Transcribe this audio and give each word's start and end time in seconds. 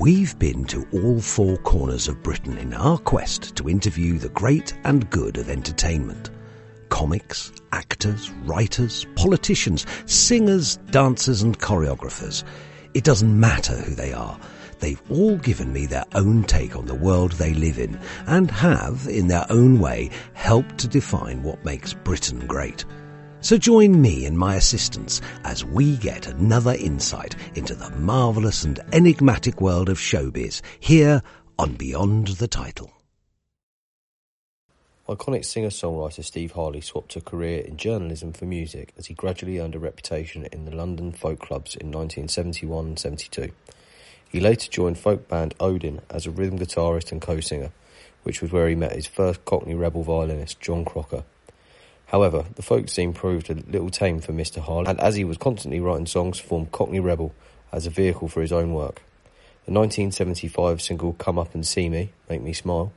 We've 0.00 0.38
been 0.38 0.64
to 0.68 0.88
all 0.94 1.20
four 1.20 1.58
corners 1.58 2.08
of 2.08 2.22
Britain 2.22 2.56
in 2.56 2.72
our 2.72 2.96
quest 2.96 3.54
to 3.56 3.68
interview 3.68 4.16
the 4.16 4.30
great 4.30 4.72
and 4.84 5.10
good 5.10 5.36
of 5.36 5.50
entertainment. 5.50 6.30
Comics, 6.88 7.52
actors, 7.72 8.30
writers, 8.46 9.06
politicians, 9.14 9.84
singers, 10.06 10.78
dancers 10.90 11.42
and 11.42 11.58
choreographers. 11.58 12.44
It 12.94 13.04
doesn't 13.04 13.38
matter 13.38 13.76
who 13.76 13.94
they 13.94 14.14
are. 14.14 14.40
They've 14.78 15.02
all 15.10 15.36
given 15.36 15.70
me 15.70 15.84
their 15.84 16.06
own 16.14 16.44
take 16.44 16.76
on 16.76 16.86
the 16.86 16.94
world 16.94 17.32
they 17.32 17.52
live 17.52 17.78
in 17.78 18.00
and 18.26 18.50
have, 18.50 19.06
in 19.06 19.28
their 19.28 19.44
own 19.50 19.80
way, 19.80 20.08
helped 20.32 20.78
to 20.78 20.88
define 20.88 21.42
what 21.42 21.62
makes 21.62 21.92
Britain 21.92 22.46
great. 22.46 22.86
So 23.42 23.56
join 23.56 24.00
me 24.00 24.26
and 24.26 24.36
my 24.36 24.56
assistants 24.56 25.22
as 25.44 25.64
we 25.64 25.96
get 25.96 26.26
another 26.26 26.74
insight 26.74 27.36
into 27.54 27.74
the 27.74 27.88
marvellous 27.90 28.64
and 28.64 28.78
enigmatic 28.92 29.62
world 29.62 29.88
of 29.88 29.98
showbiz 29.98 30.60
here 30.78 31.22
on 31.58 31.74
Beyond 31.74 32.28
the 32.28 32.48
Title. 32.48 32.92
Iconic 35.08 35.44
singer-songwriter 35.46 36.22
Steve 36.22 36.52
Harley 36.52 36.82
swapped 36.82 37.16
a 37.16 37.20
career 37.20 37.62
in 37.62 37.78
journalism 37.78 38.32
for 38.32 38.44
music 38.44 38.92
as 38.98 39.06
he 39.06 39.14
gradually 39.14 39.58
earned 39.58 39.74
a 39.74 39.78
reputation 39.78 40.46
in 40.52 40.66
the 40.66 40.76
London 40.76 41.10
folk 41.10 41.40
clubs 41.40 41.74
in 41.74 41.90
1971-72. 41.90 43.52
He 44.28 44.38
later 44.38 44.70
joined 44.70 44.98
folk 44.98 45.26
band 45.28 45.54
Odin 45.58 46.02
as 46.10 46.26
a 46.26 46.30
rhythm 46.30 46.58
guitarist 46.58 47.10
and 47.10 47.22
co-singer, 47.22 47.72
which 48.22 48.42
was 48.42 48.52
where 48.52 48.68
he 48.68 48.74
met 48.74 48.94
his 48.94 49.06
first 49.06 49.44
Cockney 49.46 49.74
rebel 49.74 50.02
violinist 50.02 50.60
John 50.60 50.84
Crocker. 50.84 51.24
However, 52.10 52.44
the 52.56 52.62
folk 52.62 52.88
scene 52.88 53.12
proved 53.12 53.50
a 53.50 53.54
little 53.54 53.88
tame 53.88 54.20
for 54.20 54.32
Mr. 54.32 54.60
Harley, 54.60 54.88
and 54.88 54.98
as 54.98 55.14
he 55.14 55.22
was 55.22 55.38
constantly 55.38 55.78
writing 55.78 56.06
songs, 56.06 56.40
formed 56.40 56.72
Cockney 56.72 56.98
Rebel 56.98 57.32
as 57.72 57.86
a 57.86 57.90
vehicle 57.90 58.26
for 58.26 58.40
his 58.40 58.50
own 58.50 58.74
work. 58.74 59.02
The 59.66 59.72
1975 59.72 60.82
single 60.82 61.12
Come 61.12 61.38
Up 61.38 61.54
and 61.54 61.64
See 61.64 61.88
Me, 61.88 62.10
Make 62.28 62.42
Me 62.42 62.52
Smile, 62.52 62.92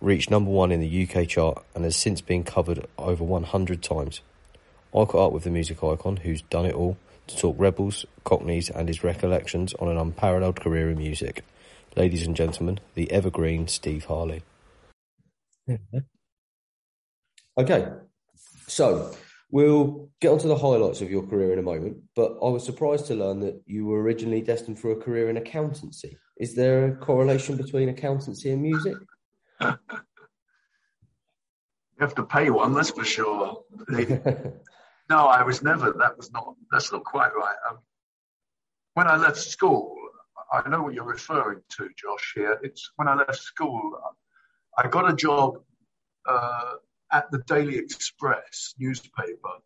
reached 0.00 0.30
number 0.30 0.50
one 0.50 0.72
in 0.72 0.80
the 0.80 1.06
UK 1.06 1.28
chart 1.28 1.62
and 1.74 1.84
has 1.84 1.96
since 1.96 2.22
been 2.22 2.44
covered 2.44 2.86
over 2.96 3.22
100 3.22 3.82
times. 3.82 4.22
I 4.94 5.04
caught 5.04 5.26
up 5.26 5.32
with 5.32 5.44
the 5.44 5.50
music 5.50 5.84
icon 5.84 6.16
who's 6.16 6.40
done 6.40 6.64
it 6.64 6.74
all 6.74 6.96
to 7.26 7.36
talk 7.36 7.56
Rebels, 7.58 8.06
Cockneys 8.24 8.70
and 8.70 8.88
his 8.88 9.04
recollections 9.04 9.74
on 9.74 9.88
an 9.88 9.98
unparalleled 9.98 10.60
career 10.60 10.88
in 10.88 10.96
music. 10.96 11.44
Ladies 11.94 12.26
and 12.26 12.34
gentlemen, 12.34 12.80
the 12.94 13.10
evergreen 13.12 13.68
Steve 13.68 14.06
Harley. 14.06 14.42
Okay, 17.58 17.88
so 18.68 19.12
we'll 19.50 20.08
get 20.20 20.30
onto 20.30 20.46
the 20.46 20.56
highlights 20.56 21.00
of 21.00 21.10
your 21.10 21.26
career 21.26 21.52
in 21.52 21.58
a 21.58 21.62
moment, 21.62 21.96
but 22.14 22.36
I 22.40 22.48
was 22.50 22.64
surprised 22.64 23.06
to 23.06 23.16
learn 23.16 23.40
that 23.40 23.60
you 23.66 23.84
were 23.84 24.00
originally 24.00 24.40
destined 24.42 24.78
for 24.78 24.92
a 24.92 24.96
career 24.96 25.28
in 25.28 25.38
accountancy. 25.38 26.16
Is 26.36 26.54
there 26.54 26.86
a 26.86 26.96
correlation 26.96 27.56
between 27.56 27.88
accountancy 27.88 28.52
and 28.52 28.62
music? 28.62 28.94
You 29.60 29.76
have 31.98 32.14
to 32.14 32.22
pay 32.22 32.48
one, 32.50 32.74
that's 32.74 32.90
for 32.90 33.04
sure. 33.04 33.64
no, 33.88 35.26
I 35.26 35.42
was 35.42 35.60
never. 35.60 35.90
That 35.90 36.16
was 36.16 36.30
not. 36.30 36.54
That's 36.70 36.92
not 36.92 37.02
quite 37.02 37.34
right. 37.34 37.56
Um, 37.68 37.78
when 38.94 39.08
I 39.08 39.16
left 39.16 39.38
school, 39.38 39.96
I 40.52 40.68
know 40.68 40.82
what 40.82 40.94
you're 40.94 41.02
referring 41.02 41.62
to, 41.70 41.88
Josh. 41.96 42.34
Here, 42.36 42.56
it's 42.62 42.92
when 42.94 43.08
I 43.08 43.16
left 43.16 43.38
school. 43.38 43.98
I 44.76 44.86
got 44.86 45.10
a 45.10 45.16
job 45.16 45.58
uh, 46.24 46.74
at 47.10 47.30
the 47.30 47.38
Daily 47.46 47.78
Express 47.78 48.74
newspaper 48.78 49.58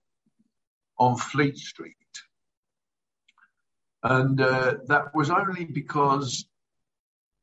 on 0.98 1.16
Fleet 1.16 1.56
Street, 1.56 1.96
and 4.02 4.40
uh, 4.40 4.74
that 4.86 5.14
was 5.14 5.30
only 5.30 5.64
because 5.64 6.46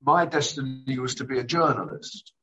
my 0.01 0.25
destiny 0.25 0.99
was 0.99 1.15
to 1.15 1.23
be 1.23 1.39
a 1.39 1.43
journalist. 1.43 2.33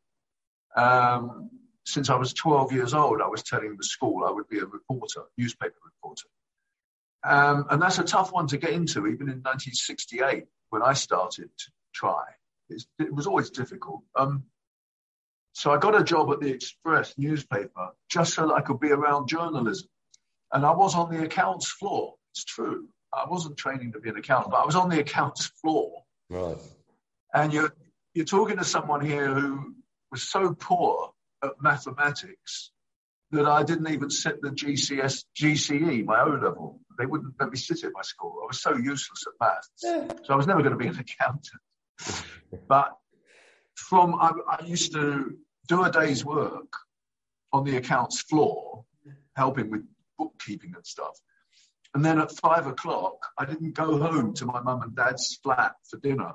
Um, 0.77 1.51
since 1.85 2.11
I 2.11 2.17
was 2.17 2.33
12 2.33 2.73
years 2.73 2.95
old, 2.95 3.23
I 3.23 3.29
was 3.29 3.43
telling 3.43 3.77
the 3.77 3.85
school 3.85 4.25
I 4.27 4.31
would 4.31 4.49
be 4.49 4.59
a 4.59 4.67
reporter, 4.67 5.23
newspaper 5.39 5.77
reporter. 5.85 6.27
Um, 7.25 7.67
and 7.71 7.81
that's 7.81 7.99
a 7.99 8.05
tough 8.05 8.33
one 8.33 8.49
to 8.49 8.59
get 8.59 8.71
into, 8.71 9.07
even 9.07 9.29
in 9.29 9.43
1968 9.43 10.45
when 10.71 10.83
I 10.83 10.93
started 10.93 11.49
to 11.59 11.71
try. 11.95 12.23
It's, 12.69 12.87
it 12.99 13.13
was 13.13 13.27
always 13.27 13.51
difficult. 13.51 14.03
Um, 14.17 14.45
so 15.57 15.71
I 15.71 15.79
got 15.79 15.99
a 15.99 16.05
job 16.05 16.31
at 16.33 16.41
the 16.41 16.51
Express 16.51 17.15
newspaper 17.17 17.89
just 18.11 18.35
so 18.35 18.47
that 18.47 18.53
I 18.53 18.61
could 18.61 18.79
be 18.79 18.91
around 18.91 19.27
journalism. 19.27 19.89
And 20.53 20.67
I 20.67 20.73
was 20.73 20.95
on 20.95 21.11
the 21.11 21.25
accounts 21.25 21.67
floor. 21.71 22.17
It's 22.35 22.45
true. 22.45 22.89
I 23.11 23.25
wasn't 23.27 23.57
training 23.57 23.93
to 23.93 23.99
be 23.99 24.11
an 24.11 24.19
accountant, 24.19 24.51
but 24.51 24.59
I 24.59 24.67
was 24.67 24.77
on 24.77 24.91
the 24.91 25.01
accounts 25.01 25.47
floor. 25.63 26.03
Right. 26.29 26.59
And 27.33 27.55
you're, 27.55 27.75
you're 28.13 28.27
talking 28.27 28.59
to 28.59 28.67
someone 28.67 29.01
here 29.01 29.33
who 29.33 29.77
was 30.11 30.25
so 30.25 30.53
poor 30.53 31.15
at 31.43 31.53
mathematics 31.59 32.71
that 33.31 33.47
I 33.47 33.63
didn't 33.63 33.89
even 33.89 34.11
sit 34.11 34.43
the 34.43 34.51
GCS, 34.51 35.25
GCE, 35.41 36.05
my 36.05 36.21
O 36.21 36.33
level. 36.33 36.83
They 36.99 37.07
wouldn't 37.07 37.33
let 37.41 37.49
me 37.49 37.57
sit 37.57 37.83
at 37.83 37.93
my 37.95 38.03
school. 38.03 38.41
I 38.43 38.47
was 38.47 38.61
so 38.61 38.77
useless 38.77 39.25
at 39.27 39.33
maths. 39.41 39.71
Yeah. 39.83 40.07
So 40.25 40.35
I 40.35 40.37
was 40.37 40.47
never 40.47 40.61
going 40.61 40.73
to 40.73 40.79
be 40.79 40.89
an 40.89 40.99
accountant. 40.99 42.27
but 42.69 42.93
from, 43.75 44.17
I, 44.17 44.33
I 44.51 44.65
used 44.67 44.93
to 44.93 45.35
do 45.67 45.85
a 45.85 45.91
day's 45.91 46.25
work 46.25 46.73
on 47.53 47.65
the 47.65 47.77
accounts 47.77 48.21
floor, 48.23 48.85
helping 49.35 49.71
with 49.71 49.85
bookkeeping 50.19 50.75
and 50.75 50.87
stuff. 50.87 51.19
And 51.95 52.05
then 52.05 52.19
at 52.21 52.33
five 52.33 52.67
o'clock, 52.67 53.15
I 53.39 53.45
didn't 53.45 53.75
go 53.75 53.99
home 53.99 54.35
to 54.35 54.45
my 54.45 54.61
mum 54.61 54.83
and 54.83 54.95
dad's 54.95 55.39
flat 55.43 55.77
for 55.89 55.99
dinner. 55.99 56.33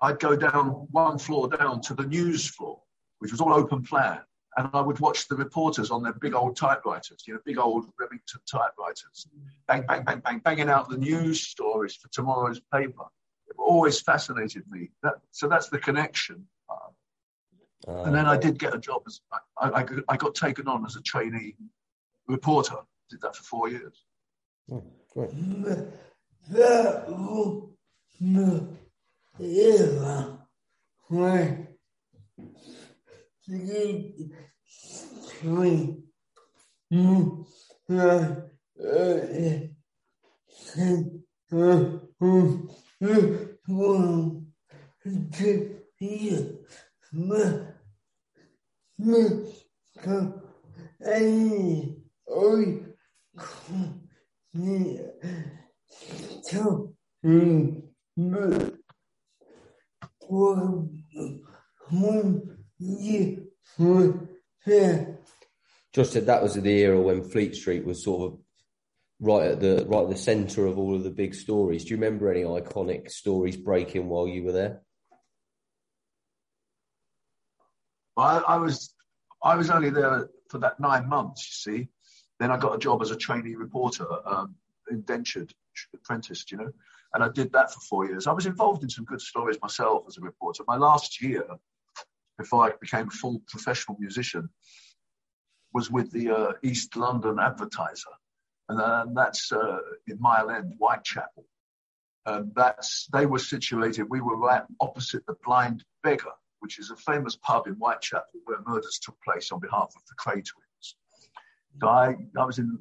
I'd 0.00 0.18
go 0.18 0.34
down 0.34 0.88
one 0.90 1.18
floor 1.18 1.48
down 1.48 1.80
to 1.82 1.94
the 1.94 2.04
news 2.04 2.48
floor, 2.48 2.80
which 3.18 3.30
was 3.30 3.40
all 3.40 3.54
open 3.54 3.82
plan. 3.82 4.20
And 4.56 4.68
I 4.74 4.80
would 4.80 4.98
watch 5.00 5.28
the 5.28 5.36
reporters 5.36 5.90
on 5.90 6.02
their 6.02 6.12
big 6.12 6.34
old 6.34 6.56
typewriters, 6.56 7.22
you 7.26 7.34
know, 7.34 7.40
big 7.44 7.58
old 7.58 7.86
Remington 7.98 8.40
typewriters, 8.50 9.28
bang, 9.66 9.84
bang, 9.86 10.04
bang, 10.04 10.18
bang, 10.18 10.38
banging 10.40 10.68
out 10.68 10.90
the 10.90 10.98
news 10.98 11.40
stories 11.40 11.94
for 11.94 12.08
tomorrow's 12.08 12.60
paper. 12.72 13.04
It 13.48 13.56
always 13.58 14.00
fascinated 14.00 14.64
me. 14.68 14.90
That, 15.02 15.14
so 15.30 15.48
that's 15.48 15.68
the 15.68 15.78
connection. 15.78 16.46
Uh, 17.86 18.02
And 18.02 18.14
then 18.14 18.26
I 18.26 18.36
did 18.36 18.58
get 18.58 18.74
a 18.74 18.78
job 18.78 19.02
as 19.06 19.20
I, 19.32 19.68
I, 19.68 19.84
I 20.08 20.16
got 20.16 20.34
taken 20.34 20.68
on 20.68 20.84
as 20.86 20.96
a 20.96 21.02
trainee 21.02 21.56
reporter. 22.26 22.76
Did 23.10 23.20
that 23.22 23.36
for 23.36 23.42
four 23.44 23.68
years. 23.68 24.04
oh, 24.70 24.82
great. 25.12 25.30
Josh 65.92 66.08
said 66.08 66.26
that 66.26 66.42
was 66.42 66.54
the 66.54 66.70
era 66.70 67.00
when 67.00 67.22
Fleet 67.24 67.54
Street 67.54 67.84
was 67.84 68.02
sort 68.04 68.32
of 68.32 68.38
right 69.20 69.52
at 69.52 69.60
the 69.60 69.84
right 69.88 70.04
at 70.04 70.10
the 70.10 70.16
centre 70.16 70.66
of 70.66 70.78
all 70.78 70.94
of 70.94 71.04
the 71.04 71.10
big 71.10 71.34
stories. 71.34 71.84
Do 71.84 71.90
you 71.90 71.96
remember 71.96 72.30
any 72.30 72.42
iconic 72.42 73.10
stories 73.10 73.56
breaking 73.56 74.08
while 74.08 74.26
you 74.26 74.44
were 74.44 74.52
there? 74.52 74.82
I, 78.16 78.38
I 78.38 78.56
was 78.56 78.91
I 79.42 79.56
was 79.56 79.70
only 79.70 79.90
there 79.90 80.28
for 80.48 80.58
that 80.58 80.78
nine 80.78 81.08
months, 81.08 81.46
you 81.48 81.72
see. 81.72 81.88
Then 82.38 82.50
I 82.50 82.56
got 82.56 82.74
a 82.74 82.78
job 82.78 83.02
as 83.02 83.10
a 83.10 83.16
trainee 83.16 83.54
reporter, 83.54 84.06
um, 84.26 84.54
indentured 84.90 85.52
apprentice, 85.94 86.44
you 86.50 86.58
know, 86.58 86.72
and 87.14 87.22
I 87.24 87.28
did 87.28 87.52
that 87.52 87.72
for 87.72 87.80
four 87.80 88.06
years. 88.06 88.26
I 88.26 88.32
was 88.32 88.46
involved 88.46 88.82
in 88.82 88.90
some 88.90 89.04
good 89.04 89.20
stories 89.20 89.58
myself 89.62 90.04
as 90.08 90.18
a 90.18 90.20
reporter. 90.20 90.64
My 90.66 90.76
last 90.76 91.22
year, 91.22 91.44
before 92.38 92.64
I 92.64 92.72
became 92.80 93.08
a 93.08 93.10
full 93.10 93.42
professional 93.48 93.96
musician, 93.98 94.48
was 95.72 95.90
with 95.90 96.10
the 96.12 96.30
uh, 96.30 96.52
East 96.62 96.96
London 96.96 97.38
Advertiser, 97.38 98.10
and 98.68 98.80
uh, 98.80 99.06
that's 99.14 99.52
uh, 99.52 99.78
in 100.06 100.20
Mile 100.20 100.50
End, 100.50 100.74
Whitechapel. 100.78 101.46
And 102.24 102.52
that's 102.54 103.08
they 103.12 103.26
were 103.26 103.38
situated. 103.38 104.06
We 104.08 104.20
were 104.20 104.36
right 104.36 104.62
opposite 104.80 105.26
the 105.26 105.34
Blind 105.44 105.84
Beggar, 106.02 106.32
which 106.62 106.78
is 106.78 106.90
a 106.90 106.96
famous 106.96 107.34
pub 107.34 107.66
in 107.66 107.74
Whitechapel 107.74 108.40
where 108.44 108.58
murders 108.64 109.00
took 109.02 109.20
place 109.20 109.50
on 109.50 109.58
behalf 109.58 109.92
of 109.96 110.02
the 110.06 110.14
Kray 110.14 110.44
twins. 110.44 110.96
So 111.80 111.88
I, 111.88 112.14
I 112.38 112.44
was 112.44 112.58
in 112.58 112.78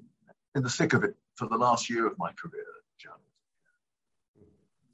in 0.55 0.61
the 0.61 0.69
thick 0.69 0.93
of 0.93 1.03
it 1.03 1.15
for 1.35 1.47
the 1.47 1.57
last 1.57 1.89
year 1.89 2.05
of 2.05 2.17
my 2.19 2.31
career. 2.33 2.63
John. 2.99 3.17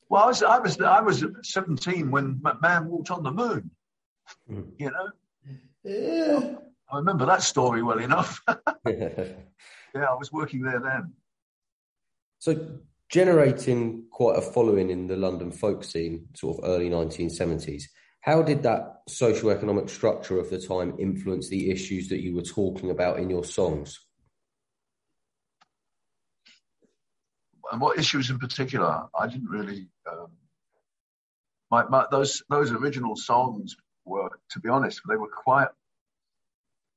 Well, 0.10 0.24
I 0.24 0.28
was, 0.28 0.42
I 0.42 0.60
was, 0.60 0.80
I 0.80 1.02
was 1.02 1.26
17 1.44 2.10
when 2.10 2.42
man 2.62 2.88
walked 2.88 3.12
on 3.12 3.24
the 3.24 3.32
moon. 3.32 3.70
Mm. 4.50 4.72
You 4.78 4.92
know. 4.92 5.10
Yeah. 5.84 6.56
I 6.90 6.98
remember 6.98 7.26
that 7.26 7.44
story 7.44 7.84
well 7.84 8.00
enough. 8.00 8.42
yeah, 8.88 9.34
I 9.96 10.14
was 10.14 10.32
working 10.32 10.62
there 10.62 10.80
then. 10.80 11.12
So, 12.40 12.80
generating 13.10 14.06
quite 14.12 14.38
a 14.38 14.42
following 14.42 14.90
in 14.90 15.08
the 15.08 15.18
London 15.18 15.52
folk 15.52 15.84
scene, 15.84 16.28
sort 16.34 16.60
of 16.60 16.70
early 16.70 16.90
1970s. 16.90 17.84
How 18.28 18.42
did 18.42 18.64
that 18.64 19.04
socio-economic 19.08 19.88
structure 19.88 20.38
of 20.38 20.50
the 20.50 20.60
time 20.60 20.98
influence 21.00 21.48
the 21.48 21.72
issues 21.72 22.10
that 22.10 22.20
you 22.20 22.36
were 22.36 22.42
talking 22.42 22.90
about 22.90 23.20
in 23.20 23.30
your 23.30 23.46
songs? 23.46 24.02
And 27.72 27.80
what 27.80 27.98
issues 27.98 28.30
in 28.30 28.38
particular? 28.38 29.06
I 29.18 29.28
didn't 29.28 29.48
really. 29.48 29.88
Um, 30.12 30.28
my, 31.72 31.86
my, 31.88 32.06
those 32.12 32.44
those 32.50 32.74
original 32.74 33.16
songs 33.16 33.78
were, 34.04 34.30
to 34.52 34.60
be 34.60 34.68
honest, 34.68 35.00
they 35.08 35.16
were 35.16 35.30
quite 35.30 35.70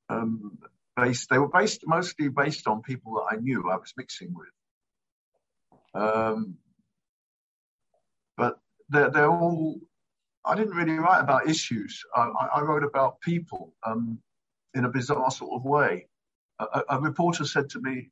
um, 0.09 0.59
based. 0.97 1.31
They 1.31 1.39
were 1.39 1.49
based 1.49 1.87
mostly 1.87 2.29
based 2.29 2.67
on 2.67 2.83
people 2.83 3.15
that 3.15 3.37
I 3.37 3.41
knew 3.41 3.71
I 3.71 3.77
was 3.77 3.93
mixing 3.97 4.35
with. 4.35 6.03
Um, 6.03 6.57
but 8.37 8.59
they're, 8.89 9.11
they're 9.11 9.31
all. 9.31 9.79
I 10.45 10.55
didn't 10.55 10.75
really 10.75 10.99
write 10.99 11.21
about 11.21 11.49
issues. 11.49 12.03
I, 12.15 12.31
I 12.57 12.61
wrote 12.63 12.85
about 12.85 13.21
people 13.21 13.75
um, 13.85 14.19
in 14.75 14.85
a 14.85 14.89
bizarre 14.89 15.31
sort 15.31 15.53
of 15.53 15.65
way. 15.65 16.07
A, 16.59 16.83
a, 16.91 17.01
reporter 17.01 17.45
said 17.45 17.69
to 17.71 17.81
me 17.81 18.11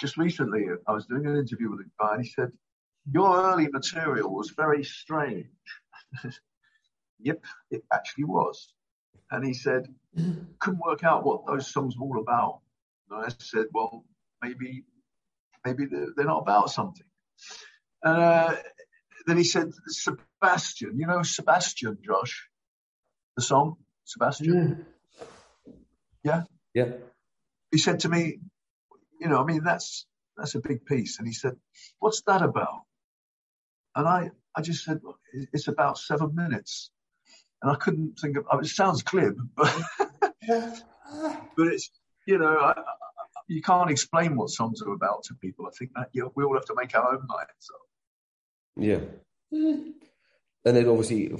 just 0.00 0.16
recently, 0.16 0.66
I 0.86 0.92
was 0.92 1.06
doing 1.06 1.26
an 1.26 1.36
interview 1.36 1.70
with 1.70 1.80
a 1.80 1.90
guy, 1.98 2.14
and 2.14 2.24
he 2.24 2.30
said, 2.30 2.50
"Your 3.10 3.42
early 3.42 3.68
material 3.68 4.34
was 4.34 4.50
very 4.50 4.84
strange." 4.84 5.46
yep, 7.18 7.44
it 7.70 7.84
actually 7.92 8.24
was. 8.24 8.74
And 9.30 9.44
he 9.44 9.54
said, 9.54 9.86
couldn't 10.58 10.80
work 10.84 11.04
out 11.04 11.24
what 11.24 11.46
those 11.46 11.72
songs 11.72 11.96
were 11.96 12.06
all 12.06 12.20
about. 12.20 12.60
And 13.10 13.24
I 13.24 13.28
said, 13.38 13.66
well, 13.72 14.04
maybe, 14.42 14.84
maybe 15.64 15.86
they're, 15.86 16.08
they're 16.16 16.26
not 16.26 16.42
about 16.42 16.70
something. 16.70 17.06
Uh, 18.04 18.56
then 19.26 19.36
he 19.36 19.44
said, 19.44 19.70
Sebastian, 19.86 20.98
you 20.98 21.06
know 21.06 21.22
Sebastian, 21.22 21.98
Josh, 22.04 22.48
the 23.36 23.42
song 23.42 23.76
Sebastian. 24.04 24.86
Yeah. 26.24 26.42
Yeah. 26.74 26.84
yeah. 26.86 26.92
He 27.70 27.78
said 27.78 28.00
to 28.00 28.08
me, 28.08 28.40
you 29.20 29.28
know, 29.28 29.40
I 29.40 29.44
mean, 29.44 29.62
that's 29.64 30.06
that's 30.36 30.54
a 30.54 30.60
big 30.60 30.86
piece. 30.86 31.18
And 31.18 31.28
he 31.28 31.34
said, 31.34 31.56
what's 31.98 32.22
that 32.22 32.42
about? 32.42 32.82
And 33.94 34.08
I, 34.08 34.30
I 34.56 34.62
just 34.62 34.84
said, 34.84 35.00
it's 35.52 35.68
about 35.68 35.98
seven 35.98 36.34
minutes 36.34 36.90
and 37.62 37.70
I 37.70 37.74
couldn't 37.74 38.18
think 38.18 38.36
of. 38.36 38.44
it 38.60 38.66
sounds 38.66 39.02
glib, 39.02 39.36
but 39.56 39.74
but 40.46 41.66
it's 41.66 41.90
you 42.26 42.38
know 42.38 42.56
I, 42.56 42.72
I, 42.72 42.82
you 43.48 43.62
can't 43.62 43.90
explain 43.90 44.36
what 44.36 44.50
songs 44.50 44.80
are 44.82 44.92
about 44.92 45.24
to 45.24 45.34
people. 45.34 45.66
I 45.66 45.70
think 45.76 45.92
that 45.94 46.08
you 46.12 46.22
know, 46.22 46.32
we 46.34 46.44
all 46.44 46.54
have 46.54 46.64
to 46.66 46.74
make 46.76 46.94
our 46.94 47.12
own 47.12 47.26
minds 47.26 47.52
So. 47.58 47.74
Yeah, 48.76 49.00
mm. 49.52 49.92
and 50.64 50.76
then 50.76 50.88
obviously 50.88 51.32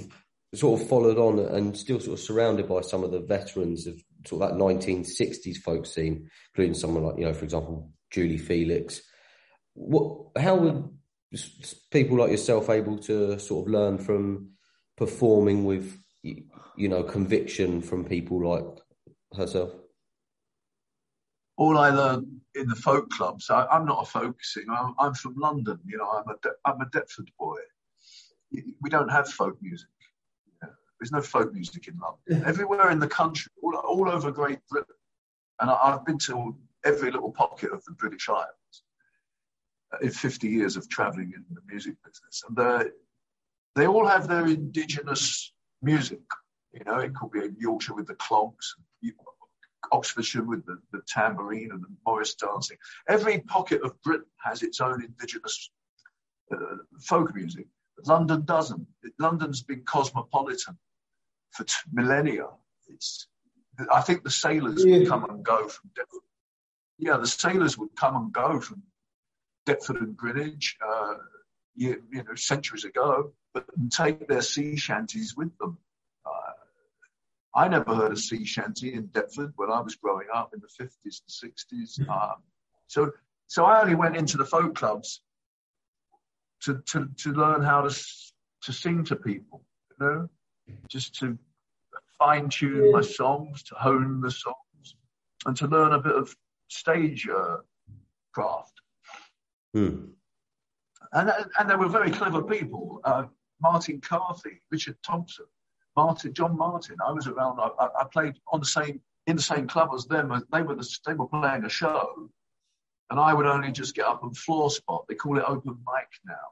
sort 0.53 0.81
of 0.81 0.87
followed 0.87 1.17
on 1.17 1.39
and 1.39 1.77
still 1.77 1.99
sort 1.99 2.19
of 2.19 2.25
surrounded 2.25 2.67
by 2.67 2.81
some 2.81 3.03
of 3.03 3.11
the 3.11 3.21
veterans 3.21 3.87
of 3.87 4.01
sort 4.27 4.41
of 4.41 4.49
that 4.49 4.63
1960s 4.63 5.57
folk 5.57 5.85
scene, 5.85 6.29
including 6.53 6.73
someone 6.73 7.03
like 7.03 7.17
you 7.17 7.25
know, 7.25 7.33
for 7.33 7.45
example, 7.45 7.91
Julie 8.11 8.37
Felix. 8.37 9.01
What? 9.73 10.27
How 10.37 10.55
were 10.55 10.83
people 11.91 12.17
like 12.17 12.31
yourself 12.31 12.69
able 12.69 12.97
to 12.99 13.39
sort 13.39 13.65
of 13.65 13.71
learn 13.71 13.97
from 13.97 14.49
performing 14.97 15.65
with 15.65 15.97
you 16.23 16.89
know, 16.89 17.03
conviction 17.03 17.81
from 17.81 18.05
people 18.05 18.47
like 18.47 18.65
herself? 19.35 19.71
All 21.57 21.77
I 21.77 21.89
learned 21.89 22.40
in 22.55 22.67
the 22.67 22.75
folk 22.75 23.09
clubs, 23.09 23.49
I, 23.49 23.67
am 23.71 23.85
not 23.85 24.03
a 24.03 24.05
folk 24.05 24.43
singer. 24.43 24.73
I'm, 24.73 24.93
I'm, 24.99 25.13
from 25.13 25.35
London. 25.35 25.79
You 25.85 25.97
know, 25.97 26.09
I'm 26.09 26.27
a 26.27 26.37
De- 26.41 26.55
I'm 26.65 26.81
a 26.81 26.85
Deptford 26.85 27.29
boy. 27.39 27.59
We 28.81 28.89
don't 28.89 29.09
have 29.09 29.29
folk 29.29 29.57
music. 29.61 29.87
There's 30.99 31.11
no 31.11 31.21
folk 31.21 31.53
music 31.53 31.87
in 31.87 31.97
London. 31.97 32.47
Everywhere 32.47 32.91
in 32.91 32.99
the 32.99 33.07
country, 33.07 33.51
all, 33.63 33.75
all 33.75 34.09
over 34.09 34.31
Great 34.31 34.59
Britain, 34.69 34.95
and 35.59 35.69
I, 35.69 35.91
have 35.91 36.05
been 36.05 36.17
to 36.19 36.55
every 36.83 37.11
little 37.11 37.31
pocket 37.31 37.71
of 37.71 37.83
the 37.85 37.93
British 37.93 38.27
Isles 38.29 38.83
uh, 39.93 39.97
in 40.01 40.11
50 40.11 40.47
years 40.47 40.75
of 40.75 40.89
travelling 40.89 41.31
in 41.35 41.45
the 41.55 41.61
music 41.67 41.95
business, 42.03 42.43
and 42.47 42.91
they 43.75 43.87
all 43.87 44.05
have 44.05 44.27
their 44.27 44.45
indigenous 44.45 45.53
music. 45.81 46.21
You 46.73 46.83
know, 46.85 46.99
it 46.99 47.15
could 47.15 47.31
be 47.31 47.39
in 47.39 47.55
Yorkshire 47.57 47.95
with 47.95 48.07
the 48.07 48.15
clogs, 48.15 48.75
Oxfordshire 49.91 50.43
with 50.43 50.65
the, 50.65 50.79
the 50.91 51.01
tambourine 51.07 51.71
and 51.71 51.81
the 51.81 51.87
Morris 52.05 52.35
dancing. 52.35 52.77
Every 53.07 53.39
pocket 53.39 53.81
of 53.83 54.01
Britain 54.01 54.25
has 54.43 54.63
its 54.63 54.81
own 54.81 55.03
indigenous 55.03 55.71
uh, 56.53 56.77
folk 56.99 57.33
music. 57.35 57.67
London 58.05 58.43
doesn't. 58.45 58.87
London's 59.19 59.61
been 59.63 59.83
cosmopolitan 59.83 60.77
for 61.51 61.63
t- 61.63 61.73
millennia. 61.91 62.47
It's, 62.87 63.27
I 63.91 64.01
think 64.01 64.23
the 64.23 64.31
sailors 64.31 64.83
yeah. 64.85 64.99
would 64.99 65.07
come 65.07 65.25
and 65.29 65.43
go 65.43 65.67
from 65.67 65.91
Deptford. 65.95 66.21
Yeah, 66.97 67.17
the 67.17 67.27
sailors 67.27 67.77
would 67.77 67.95
come 67.95 68.15
and 68.15 68.31
go 68.31 68.59
from 68.59 68.83
Deptford 69.65 70.01
and 70.01 70.15
Greenwich, 70.15 70.77
uh, 70.85 71.15
you, 71.75 72.03
you 72.11 72.23
know, 72.23 72.35
centuries 72.35 72.83
ago 72.83 73.33
but 73.53 73.65
take 73.89 74.27
their 74.27 74.41
sea 74.41 74.75
shanties 74.75 75.35
with 75.35 75.57
them. 75.57 75.77
I 77.53 77.67
never 77.67 77.95
heard 77.95 78.13
a 78.13 78.17
sea 78.17 78.45
shanty 78.45 78.93
in 78.93 79.07
Deptford 79.07 79.53
when 79.55 79.69
I 79.69 79.81
was 79.81 79.95
growing 79.95 80.27
up 80.33 80.53
in 80.53 80.61
the 80.61 80.83
50s 80.83 81.21
and 81.43 81.51
60s. 81.51 82.03
Hmm. 82.03 82.09
Um, 82.09 82.35
so, 82.87 83.11
so 83.47 83.65
I 83.65 83.81
only 83.81 83.95
went 83.95 84.15
into 84.15 84.37
the 84.37 84.45
folk 84.45 84.75
clubs 84.75 85.21
to, 86.63 86.81
to, 86.87 87.09
to 87.17 87.31
learn 87.31 87.61
how 87.61 87.81
to, 87.81 87.89
to 88.63 88.73
sing 88.73 89.03
to 89.05 89.15
people, 89.15 89.63
you 89.89 90.05
know, 90.05 90.29
just 90.87 91.15
to 91.19 91.37
fine 92.17 92.49
tune 92.49 92.85
yeah. 92.85 92.91
my 92.91 93.01
songs, 93.01 93.63
to 93.63 93.75
hone 93.75 94.21
the 94.21 94.31
songs, 94.31 94.95
and 95.45 95.57
to 95.57 95.67
learn 95.67 95.93
a 95.93 95.99
bit 95.99 96.15
of 96.15 96.33
stage 96.69 97.27
uh, 97.27 97.57
craft. 98.33 98.73
Hmm. 99.73 100.05
And, 101.13 101.31
and 101.59 101.69
they 101.69 101.75
were 101.75 101.89
very 101.89 102.11
clever 102.11 102.41
people. 102.41 103.01
Uh, 103.03 103.25
Martin 103.61 103.99
Carthy, 103.99 104.61
Richard 104.71 104.97
Thompson, 105.05 105.45
Martin, 106.01 106.33
John 106.33 106.57
Martyn. 106.57 106.97
I 107.05 107.11
was 107.11 107.27
around. 107.27 107.59
I, 107.59 107.87
I, 108.01 108.05
played 108.11 108.33
on 108.51 108.59
the 108.59 108.65
same 108.65 108.99
in 109.27 109.35
the 109.35 109.41
same 109.41 109.67
club 109.67 109.89
as 109.93 110.05
them. 110.05 110.27
They 110.51 110.63
were 110.63 110.75
the, 110.75 110.87
they 111.05 111.13
were 111.13 111.27
playing 111.27 111.63
a 111.63 111.69
show, 111.69 112.29
and 113.11 113.19
I 113.19 113.33
would 113.35 113.45
only 113.45 113.71
just 113.71 113.93
get 113.93 114.05
up 114.05 114.23
and 114.23 114.35
floor 114.35 114.71
spot. 114.71 115.05
They 115.07 115.15
call 115.15 115.37
it 115.37 115.43
open 115.47 115.77
mic 115.93 116.09
now. 116.25 116.47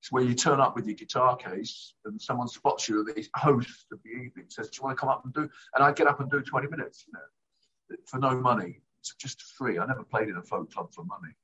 It's 0.00 0.10
where 0.10 0.24
you 0.24 0.34
turn 0.34 0.58
up 0.58 0.74
with 0.74 0.86
your 0.86 0.96
guitar 0.96 1.36
case 1.36 1.94
and 2.04 2.20
someone 2.20 2.48
spots 2.48 2.88
you, 2.88 3.04
the 3.04 3.24
host 3.36 3.86
of 3.92 4.00
the 4.02 4.10
evening 4.10 4.46
says, 4.48 4.68
Do 4.68 4.78
you 4.78 4.82
want 4.84 4.96
to 4.96 5.00
come 5.00 5.08
up 5.08 5.24
and 5.24 5.32
do? 5.32 5.48
And 5.76 5.84
I 5.84 5.92
get 5.92 6.08
up 6.08 6.18
and 6.18 6.28
do 6.28 6.40
20 6.40 6.66
minutes, 6.66 7.04
you 7.06 7.12
know, 7.12 7.96
for 8.06 8.18
no 8.18 8.34
money. 8.40 8.80
It's 9.00 9.14
just 9.14 9.40
free. 9.42 9.78
I 9.78 9.86
never 9.86 10.02
played 10.02 10.28
in 10.28 10.36
a 10.36 10.42
folk 10.42 10.72
club 10.72 10.92
for 10.92 11.04
money. 11.04 11.34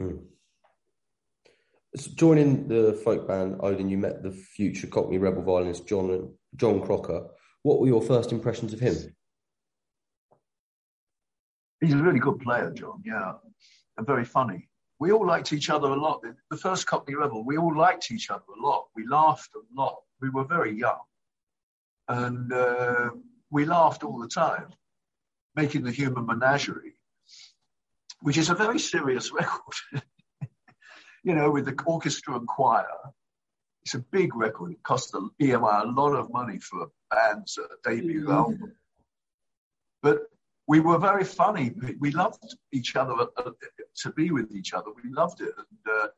Mm. 0.00 0.22
So 1.96 2.12
joining 2.14 2.68
the 2.68 2.92
folk 3.04 3.26
band 3.26 3.56
Odin, 3.60 3.88
you 3.88 3.98
met 3.98 4.22
the 4.22 4.30
future 4.30 4.86
Cockney 4.86 5.18
rebel 5.18 5.42
violinist 5.42 5.88
John 5.88 6.32
John 6.54 6.80
Crocker. 6.82 7.26
What 7.62 7.80
were 7.80 7.88
your 7.88 8.00
first 8.00 8.30
impressions 8.30 8.72
of 8.72 8.78
him? 8.78 8.94
He's 11.80 11.94
a 11.94 11.96
really 11.96 12.20
good 12.20 12.38
player, 12.38 12.70
John. 12.70 13.02
Yeah, 13.04 13.32
and 13.96 14.06
very 14.06 14.24
funny. 14.24 14.68
We 15.00 15.10
all 15.10 15.26
liked 15.26 15.52
each 15.52 15.68
other 15.68 15.88
a 15.88 15.96
lot. 15.96 16.22
The 16.50 16.56
first 16.56 16.86
Cockney 16.86 17.16
Rebel, 17.16 17.44
we 17.44 17.58
all 17.58 17.76
liked 17.76 18.12
each 18.12 18.30
other 18.30 18.44
a 18.56 18.64
lot. 18.64 18.86
We 18.94 19.06
laughed 19.06 19.50
a 19.56 19.80
lot. 19.80 19.96
We 20.20 20.30
were 20.30 20.44
very 20.44 20.78
young, 20.78 21.00
and 22.06 22.52
uh, 22.52 23.10
we 23.50 23.64
laughed 23.64 24.04
all 24.04 24.20
the 24.20 24.28
time, 24.28 24.68
making 25.56 25.82
the 25.82 25.90
Human 25.90 26.24
Menagerie, 26.24 26.94
which 28.20 28.38
is 28.38 28.48
a 28.48 28.54
very 28.54 28.78
serious 28.78 29.32
record 29.32 30.04
you 31.22 31.34
know, 31.34 31.50
with 31.50 31.66
the 31.66 31.76
orchestra 31.86 32.36
and 32.36 32.46
choir. 32.46 32.86
It's 33.82 33.94
a 33.94 33.98
big 33.98 34.36
record. 34.36 34.72
It 34.72 34.82
cost 34.82 35.12
the 35.12 35.28
EMI 35.40 35.84
a 35.84 35.88
lot 35.88 36.14
of 36.14 36.30
money 36.30 36.58
for 36.58 36.82
a 36.82 36.86
band's 37.10 37.58
uh, 37.58 37.66
debut 37.82 38.22
mm-hmm. 38.22 38.32
album. 38.32 38.72
But 40.02 40.18
we 40.66 40.80
were 40.80 40.98
very 40.98 41.24
funny. 41.24 41.74
We 41.98 42.10
loved 42.10 42.44
each 42.72 42.94
other 42.94 43.14
uh, 43.14 43.26
uh, 43.36 43.50
to 44.02 44.12
be 44.12 44.30
with 44.30 44.54
each 44.54 44.72
other. 44.74 44.90
We 45.02 45.10
loved 45.10 45.40
it. 45.40 45.52
And 45.56 45.94
uh, 45.94 46.08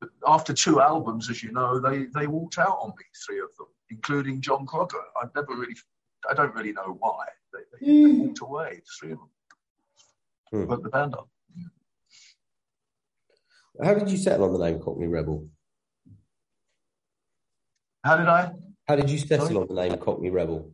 but 0.00 0.10
after 0.26 0.52
two 0.52 0.80
albums, 0.80 1.28
as 1.28 1.42
you 1.42 1.52
know, 1.52 1.80
they, 1.80 2.04
they 2.14 2.26
walked 2.26 2.58
out 2.58 2.78
on 2.80 2.90
me, 2.90 3.04
three 3.26 3.40
of 3.40 3.48
them, 3.58 3.66
including 3.90 4.40
John 4.40 4.64
Crocker. 4.64 5.02
I 5.20 5.26
never 5.34 5.54
really, 5.54 5.74
I 6.30 6.34
don't 6.34 6.54
really 6.54 6.72
know 6.72 6.96
why. 7.00 7.26
They, 7.52 7.86
they, 7.86 7.92
mm. 7.92 8.04
they 8.06 8.12
walked 8.12 8.40
away, 8.40 8.82
three 8.98 9.12
of 9.12 9.18
them. 9.18 9.30
Mm. 10.54 10.68
But 10.68 10.82
the 10.82 10.88
band 10.88 11.14
up. 11.14 11.28
How 13.82 13.94
did 13.94 14.10
you 14.10 14.16
settle 14.16 14.44
on 14.44 14.52
the 14.52 14.58
name 14.58 14.80
Cockney 14.80 15.06
Rebel? 15.06 15.48
How 18.04 18.16
did 18.16 18.26
I? 18.28 18.52
How 18.88 18.96
did 18.96 19.10
you 19.10 19.18
settle 19.18 19.46
Sorry? 19.46 19.56
on 19.58 19.66
the 19.68 19.74
name 19.74 19.96
Cockney 19.98 20.30
Rebel? 20.30 20.72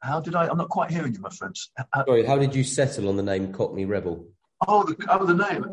How 0.00 0.20
did 0.20 0.34
I? 0.34 0.48
I'm 0.48 0.58
not 0.58 0.68
quite 0.68 0.90
hearing 0.90 1.12
you, 1.14 1.20
my 1.20 1.30
friends. 1.30 1.70
How- 1.92 2.04
Sorry, 2.06 2.24
how 2.24 2.38
did 2.38 2.54
you 2.54 2.64
settle 2.64 3.08
on 3.08 3.16
the 3.16 3.22
name 3.22 3.52
Cockney 3.52 3.84
Rebel? 3.84 4.26
Oh, 4.66 4.82
the, 4.84 4.96
oh, 5.08 5.24
the 5.24 5.34
name. 5.34 5.64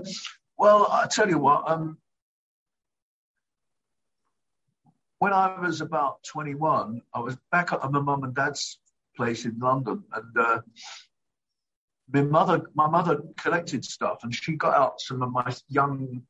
Well, 0.57 0.87
I 0.91 1.07
tell 1.07 1.29
you 1.29 1.39
what. 1.39 1.69
Um, 1.69 1.97
when 5.19 5.33
I 5.33 5.59
was 5.59 5.81
about 5.81 6.23
21, 6.23 7.01
I 7.13 7.19
was 7.19 7.37
back 7.51 7.73
at 7.73 7.91
my 7.91 7.99
mum 7.99 8.23
and 8.23 8.35
dad's 8.35 8.79
place 9.15 9.45
in 9.45 9.57
London, 9.59 10.03
and 10.13 10.37
uh, 10.37 10.61
my 12.11 12.21
mother, 12.21 12.61
my 12.73 12.87
mother 12.87 13.21
collected 13.37 13.85
stuff, 13.85 14.19
and 14.23 14.33
she 14.33 14.55
got 14.55 14.75
out 14.75 15.01
some 15.01 15.21
of 15.21 15.31
my 15.31 15.53
young, 15.67 16.23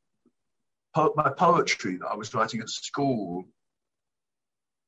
po- 0.93 1.13
my 1.15 1.29
poetry 1.29 1.97
that 1.97 2.07
I 2.07 2.15
was 2.15 2.33
writing 2.33 2.61
at 2.61 2.69
school. 2.69 3.45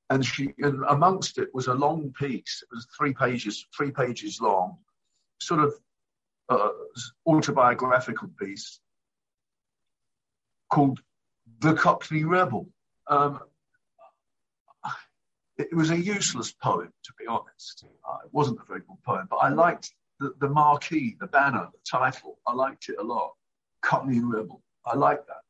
And 0.10 0.26
she, 0.26 0.54
and 0.58 0.84
amongst 0.90 1.38
it 1.38 1.50
was 1.54 1.68
a 1.68 1.74
long 1.74 2.12
piece. 2.20 2.64
It 2.64 2.76
was 2.76 2.86
three 2.98 3.14
pages, 3.14 3.66
three 3.76 3.92
pages 3.92 4.42
long, 4.42 4.78
sort 5.40 5.62
of 5.62 5.74
uh, 6.50 6.70
autobiographical 7.26 8.30
piece 8.38 8.82
called 10.70 11.00
The 11.60 11.74
Cockney 11.74 12.26
Rebel. 12.26 12.68
Um, 13.08 13.40
it 15.58 15.74
was 15.74 15.92
a 15.92 15.98
useless 15.98 16.52
poem, 16.52 16.92
to 17.04 17.14
be 17.18 17.28
honest. 17.28 17.86
Uh, 18.08 18.18
it 18.26 18.34
wasn't 18.34 18.60
a 18.60 18.66
very 18.66 18.82
good 18.82 19.02
poem, 19.06 19.28
but 19.30 19.38
I 19.38 19.50
liked 19.50 19.94
the, 20.22 20.34
the 20.40 20.48
marquee, 20.48 21.18
the 21.20 21.28
banner, 21.28 21.68
the 21.72 21.80
title. 21.90 22.38
I 22.48 22.54
liked 22.54 22.88
it 22.90 22.98
a 23.00 23.04
lot. 23.04 23.32
Cockney 23.82 24.20
Rebel. 24.20 24.62
I 24.86 24.96
like 24.96 25.26
that. 25.26 25.42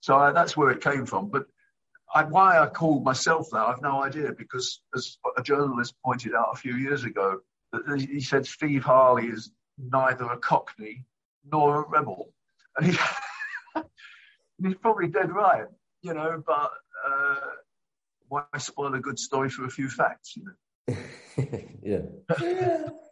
So 0.00 0.16
I, 0.16 0.30
that's 0.30 0.56
where 0.56 0.70
it 0.70 0.80
came 0.80 1.04
from. 1.04 1.28
But 1.28 1.46
I, 2.14 2.22
why 2.22 2.58
I 2.58 2.68
called 2.68 3.04
myself 3.04 3.48
that, 3.50 3.58
I've 3.58 3.82
no 3.82 4.04
idea, 4.04 4.32
because 4.32 4.80
as 4.94 5.18
a 5.36 5.42
journalist 5.42 5.94
pointed 6.04 6.34
out 6.34 6.50
a 6.52 6.56
few 6.56 6.76
years 6.76 7.02
ago, 7.02 7.40
he 7.96 8.20
said 8.20 8.46
Steve 8.46 8.84
Harley 8.84 9.26
is 9.26 9.50
neither 9.76 10.24
a 10.24 10.38
Cockney 10.38 11.04
nor 11.44 11.82
a 11.82 11.88
rebel. 11.88 12.32
And 12.76 12.86
he, 12.86 12.98
he's 14.62 14.76
probably 14.76 15.08
dead 15.08 15.32
right, 15.32 15.66
you 16.02 16.14
know, 16.14 16.40
but 16.46 16.70
uh, 17.06 17.40
why 18.28 18.44
spoil 18.58 18.94
a 18.94 19.00
good 19.00 19.18
story 19.18 19.50
for 19.50 19.64
a 19.64 19.70
few 19.70 19.88
facts, 19.88 20.36
you 20.36 20.44
know? 20.44 20.52
yeah. 21.82 22.02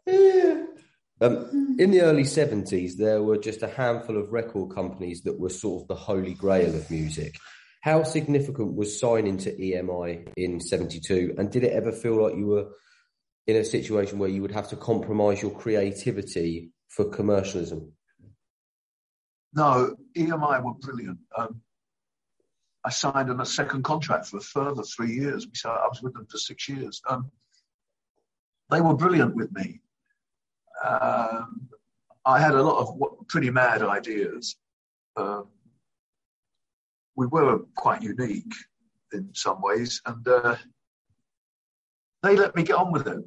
Um, 1.20 1.76
in 1.78 1.90
the 1.90 2.02
early 2.02 2.24
70s, 2.24 2.96
there 2.96 3.22
were 3.22 3.38
just 3.38 3.62
a 3.62 3.68
handful 3.68 4.18
of 4.18 4.32
record 4.32 4.74
companies 4.74 5.22
that 5.22 5.38
were 5.38 5.48
sort 5.48 5.82
of 5.82 5.88
the 5.88 5.94
holy 5.94 6.34
grail 6.34 6.74
of 6.74 6.90
music. 6.90 7.36
How 7.82 8.02
significant 8.02 8.74
was 8.74 8.98
signing 8.98 9.38
to 9.38 9.54
EMI 9.54 10.32
in 10.36 10.60
72? 10.60 11.34
And 11.38 11.50
did 11.50 11.64
it 11.64 11.72
ever 11.72 11.92
feel 11.92 12.20
like 12.20 12.36
you 12.36 12.46
were 12.46 12.70
in 13.46 13.56
a 13.56 13.64
situation 13.64 14.18
where 14.18 14.28
you 14.28 14.42
would 14.42 14.52
have 14.52 14.68
to 14.70 14.76
compromise 14.76 15.42
your 15.42 15.52
creativity 15.52 16.70
for 16.88 17.04
commercialism? 17.04 17.92
No, 19.52 19.94
EMI 20.16 20.64
were 20.64 20.74
brilliant. 20.74 21.18
Um, 21.36 21.60
I 22.84 22.90
signed 22.90 23.30
on 23.30 23.40
a 23.40 23.46
second 23.46 23.84
contract 23.84 24.26
for 24.26 24.38
a 24.38 24.40
further 24.40 24.82
three 24.82 25.12
years. 25.12 25.46
I 25.64 25.86
was 25.88 26.02
with 26.02 26.14
them 26.14 26.26
for 26.26 26.38
six 26.38 26.68
years. 26.68 27.00
Um, 27.08 27.30
they 28.70 28.80
were 28.80 28.94
brilliant 28.94 29.36
with 29.36 29.52
me. 29.52 29.80
Um, 30.84 31.68
I 32.26 32.40
had 32.40 32.54
a 32.54 32.62
lot 32.62 32.80
of 32.80 33.26
pretty 33.28 33.50
mad 33.50 33.82
ideas. 33.82 34.56
Um, 35.16 35.48
we 37.16 37.26
were 37.26 37.60
quite 37.76 38.02
unique 38.02 38.52
in 39.12 39.30
some 39.34 39.60
ways, 39.62 40.00
and 40.06 40.26
uh, 40.26 40.56
they 42.22 42.36
let 42.36 42.56
me 42.56 42.62
get 42.62 42.76
on 42.76 42.92
with 42.92 43.06
it. 43.06 43.24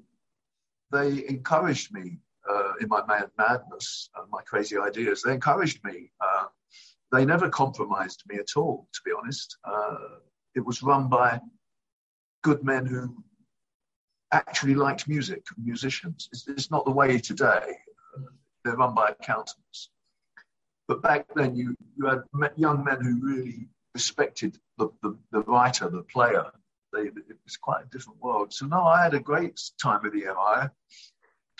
They 0.91 1.27
encouraged 1.27 1.93
me 1.93 2.19
uh, 2.49 2.73
in 2.81 2.89
my 2.89 3.05
mad 3.05 3.29
madness 3.37 4.09
and 4.17 4.29
my 4.29 4.41
crazy 4.41 4.77
ideas. 4.77 5.21
They 5.21 5.33
encouraged 5.33 5.83
me. 5.83 6.11
Uh, 6.19 6.45
they 7.11 7.25
never 7.25 7.49
compromised 7.49 8.23
me 8.27 8.37
at 8.37 8.57
all, 8.57 8.87
to 8.93 8.99
be 9.05 9.11
honest. 9.17 9.57
Uh, 9.63 9.95
it 10.55 10.65
was 10.65 10.83
run 10.83 11.07
by 11.07 11.39
good 12.43 12.63
men 12.63 12.85
who 12.85 13.15
actually 14.31 14.75
liked 14.75 15.07
music, 15.07 15.43
musicians. 15.57 16.29
It's, 16.31 16.47
it's 16.47 16.71
not 16.71 16.85
the 16.85 16.91
way 16.91 17.17
today. 17.17 17.77
They're 18.63 18.75
run 18.75 18.93
by 18.93 19.09
accountants. 19.09 19.89
But 20.87 21.01
back 21.01 21.25
then, 21.35 21.55
you, 21.55 21.75
you 21.97 22.05
had 22.05 22.23
young 22.55 22.83
men 22.83 23.01
who 23.01 23.19
really 23.21 23.67
respected 23.93 24.57
the, 24.77 24.89
the, 25.01 25.17
the 25.31 25.41
writer, 25.41 25.89
the 25.89 26.03
player. 26.03 26.45
They, 26.93 27.01
it 27.01 27.37
was 27.43 27.57
quite 27.57 27.83
a 27.83 27.89
different 27.89 28.21
world. 28.21 28.53
So, 28.53 28.65
no, 28.65 28.83
I 28.83 29.03
had 29.03 29.13
a 29.13 29.19
great 29.19 29.59
time 29.81 30.01
with 30.03 30.13
EMI. 30.13 30.69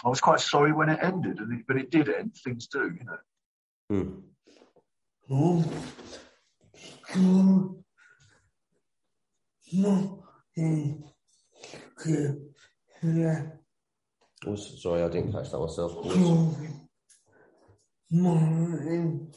I 0.06 0.10
was 0.10 0.22
quite 0.22 0.40
sorry 0.40 0.72
when 0.72 0.90
it 0.90 1.00
ended, 1.02 1.40
and 1.40 1.60
it, 1.60 1.66
but 1.68 1.78
it 1.78 1.92
did 1.92 2.08
end. 2.10 2.36
Things 2.36 2.68
do, 2.68 2.96
you 2.98 3.06
know. 3.06 3.18
Hmm. 3.90 4.20
Oh, 5.30 5.66
sorry, 14.56 15.04
I 15.04 15.10
didn't 15.10 15.32
catch 15.32 15.52
that 15.52 15.60
myself. 15.60 15.96
Was, 15.96 16.56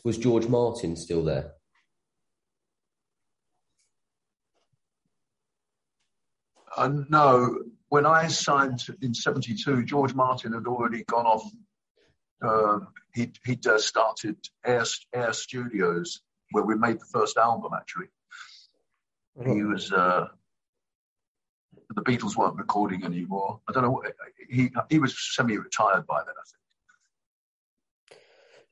was 0.04 0.18
George 0.18 0.46
Martin 0.46 0.96
still 0.96 1.24
there? 1.24 1.52
Uh, 6.76 6.90
no, 7.08 7.58
when 7.88 8.06
I 8.06 8.28
signed 8.28 8.86
in 9.02 9.12
'72, 9.12 9.84
George 9.84 10.14
Martin 10.14 10.52
had 10.52 10.66
already 10.66 11.04
gone 11.04 11.26
off. 11.26 11.50
Uh, 12.42 12.78
he'd, 13.14 13.36
he'd 13.44 13.66
uh, 13.66 13.78
started 13.78 14.36
Air, 14.64 14.84
Air 15.12 15.32
Studios, 15.32 16.22
where 16.52 16.64
we 16.64 16.76
made 16.76 17.00
the 17.00 17.06
first 17.12 17.36
album. 17.36 17.72
Actually, 17.76 18.06
he 19.44 19.62
was. 19.62 19.92
The 21.92 22.02
Beatles 22.02 22.36
weren't 22.36 22.56
recording 22.56 23.04
anymore. 23.04 23.60
I 23.68 23.72
don't 23.72 23.82
know. 23.82 23.90
What, 23.90 24.12
He 24.48 24.70
he 24.88 24.98
was 25.00 25.16
semi-retired 25.34 26.06
by 26.06 26.22
then, 26.24 26.34
I 26.38 26.44
think. 26.46 26.60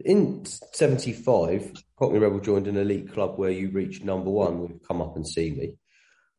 In 0.04 0.44
75, 0.44 1.72
Cockney 1.98 2.20
Rebel 2.20 2.38
joined 2.38 2.68
an 2.68 2.76
elite 2.76 3.12
club 3.12 3.36
where 3.36 3.50
you 3.50 3.70
reached 3.70 4.04
number 4.04 4.30
one 4.30 4.60
with 4.60 4.86
Come 4.86 5.02
Up 5.02 5.16
and 5.16 5.26
See 5.26 5.50
Me. 5.50 5.74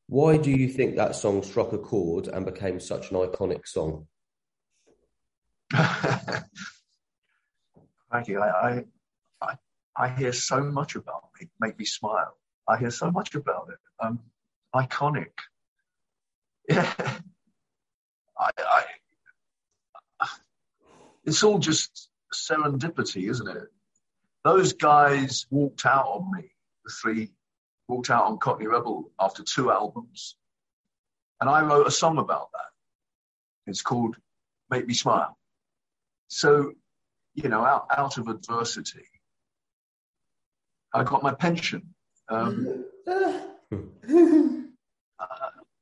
Why 0.07 0.37
do 0.37 0.49
you 0.49 0.69
think 0.69 0.95
that 0.95 1.15
song 1.15 1.43
struck 1.43 1.73
a 1.73 1.77
chord 1.77 2.29
and 2.29 2.45
became 2.45 2.79
such 2.79 3.11
an 3.11 3.17
iconic 3.17 3.67
song? 3.67 4.07
I, 5.73 6.45
I, 8.11 8.83
I, 9.41 9.57
I 9.95 10.09
hear 10.09 10.31
so 10.33 10.63
much 10.63 10.95
about 10.95 11.29
it. 11.41 11.49
Make 11.59 11.77
me 11.77 11.85
smile. 11.85 12.37
I 12.67 12.77
hear 12.77 12.91
so 12.91 13.11
much 13.11 13.35
about 13.35 13.69
it. 13.69 13.77
Um, 14.03 14.19
iconic. 14.73 15.31
Yeah. 16.69 16.93
I, 18.39 18.49
I, 18.57 18.83
it's 21.25 21.43
all 21.43 21.59
just 21.59 22.09
serendipity, 22.33 23.29
isn't 23.29 23.47
it? 23.47 23.67
Those 24.43 24.73
guys 24.73 25.45
walked 25.49 25.85
out 25.85 26.05
on 26.05 26.31
me, 26.31 26.51
the 26.85 26.91
three 27.01 27.31
walked 27.87 28.09
out 28.09 28.25
on 28.25 28.37
Cockney 28.37 28.67
Rebel 28.67 29.11
after 29.19 29.43
two 29.43 29.71
albums. 29.71 30.35
And 31.41 31.49
I 31.49 31.63
wrote 31.63 31.87
a 31.87 31.91
song 31.91 32.17
about 32.17 32.51
that. 32.53 33.71
It's 33.71 33.81
called 33.81 34.15
Make 34.69 34.87
Me 34.87 34.93
Smile. 34.93 35.37
So, 36.27 36.73
you 37.33 37.49
know, 37.49 37.65
out, 37.65 37.87
out 37.95 38.17
of 38.17 38.27
adversity, 38.27 39.05
I 40.93 41.03
got 41.03 41.23
my 41.23 41.33
pension. 41.33 41.93
Um, 42.29 42.85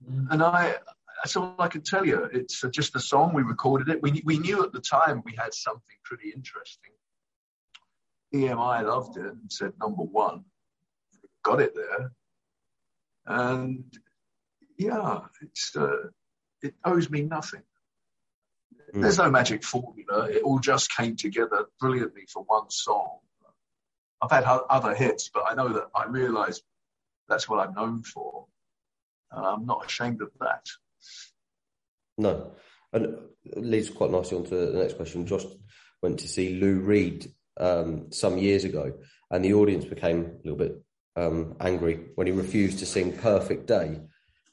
uh, 0.08 0.26
and 0.32 0.44
I, 0.44 0.76
that's 1.24 1.36
all 1.36 1.56
I 1.60 1.68
can 1.68 1.82
tell 1.82 2.06
you. 2.06 2.30
It's 2.32 2.64
just 2.72 2.96
a 2.96 3.00
song. 3.00 3.34
We 3.34 3.44
recorded 3.44 3.90
it. 3.90 4.02
We, 4.02 4.22
we 4.26 4.40
knew 4.40 4.64
at 4.64 4.72
the 4.72 4.82
time 4.82 5.22
we 5.26 5.34
had 5.38 5.54
something 5.54 5.98
pretty 6.04 6.30
interesting. 6.36 6.92
EMI 8.34 8.86
loved 8.86 9.18
it 9.18 9.26
and 9.26 9.52
said 9.52 9.74
number 9.80 10.04
one. 10.04 10.46
Got 11.44 11.62
it 11.62 11.74
there. 11.76 12.12
And 13.26 13.86
yeah, 14.78 15.20
it's 15.42 15.76
uh, 15.76 16.10
it 16.62 16.76
owes 16.84 17.10
me 17.10 17.22
nothing. 17.22 17.64
Mm. 18.94 19.02
There's 19.02 19.18
no 19.18 19.30
magic 19.30 19.64
formula. 19.64 20.30
It 20.30 20.44
all 20.44 20.60
just 20.60 20.96
came 20.96 21.16
together 21.16 21.66
brilliantly 21.80 22.26
for 22.32 22.44
one 22.44 22.70
song. 22.70 23.20
I've 24.22 24.32
had 24.32 24.46
other 24.46 24.96
hits, 24.96 25.30
but 25.30 25.44
I 25.48 25.54
know 25.54 25.70
that 25.74 25.88
I 25.94 26.06
realise 26.06 26.62
that's 27.30 27.48
what 27.48 27.60
I'm 27.60 27.74
known 27.76 28.04
for. 28.04 28.46
I'm 29.32 29.66
not 29.66 29.86
ashamed 29.86 30.22
of 30.22 30.30
that. 30.40 30.66
No. 32.18 32.52
And 32.94 33.06
it 33.46 33.58
leads 33.58 33.90
quite 33.90 34.12
nicely 34.12 34.38
on 34.38 34.46
to 34.46 34.56
the 34.56 34.80
next 34.80 34.96
question. 34.96 35.26
Josh 35.26 35.46
went 36.02 36.20
to 36.20 36.28
see 36.28 36.60
Lou 36.60 36.80
Reed 36.80 37.32
um, 37.60 38.12
some 38.12 38.38
years 38.38 38.64
ago, 38.64 38.94
and 39.30 39.44
the 39.44 39.54
audience 39.54 39.86
became 39.86 40.26
a 40.26 40.48
little 40.48 40.58
bit 40.58 40.82
um, 41.16 41.56
angry 41.60 42.08
when 42.16 42.28
he 42.28 42.34
refused 42.34 42.80
to 42.80 42.86
sing 42.86 43.18
Perfect 43.18 43.68
Day. 43.68 44.00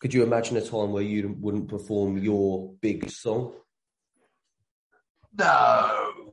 Could 0.00 0.12
you 0.12 0.22
imagine 0.22 0.56
a 0.56 0.60
time 0.60 0.92
where 0.92 1.02
you 1.02 1.36
wouldn't 1.40 1.68
perform 1.68 2.18
your 2.18 2.74
big 2.80 3.08
song? 3.10 3.54
No, 5.36 6.32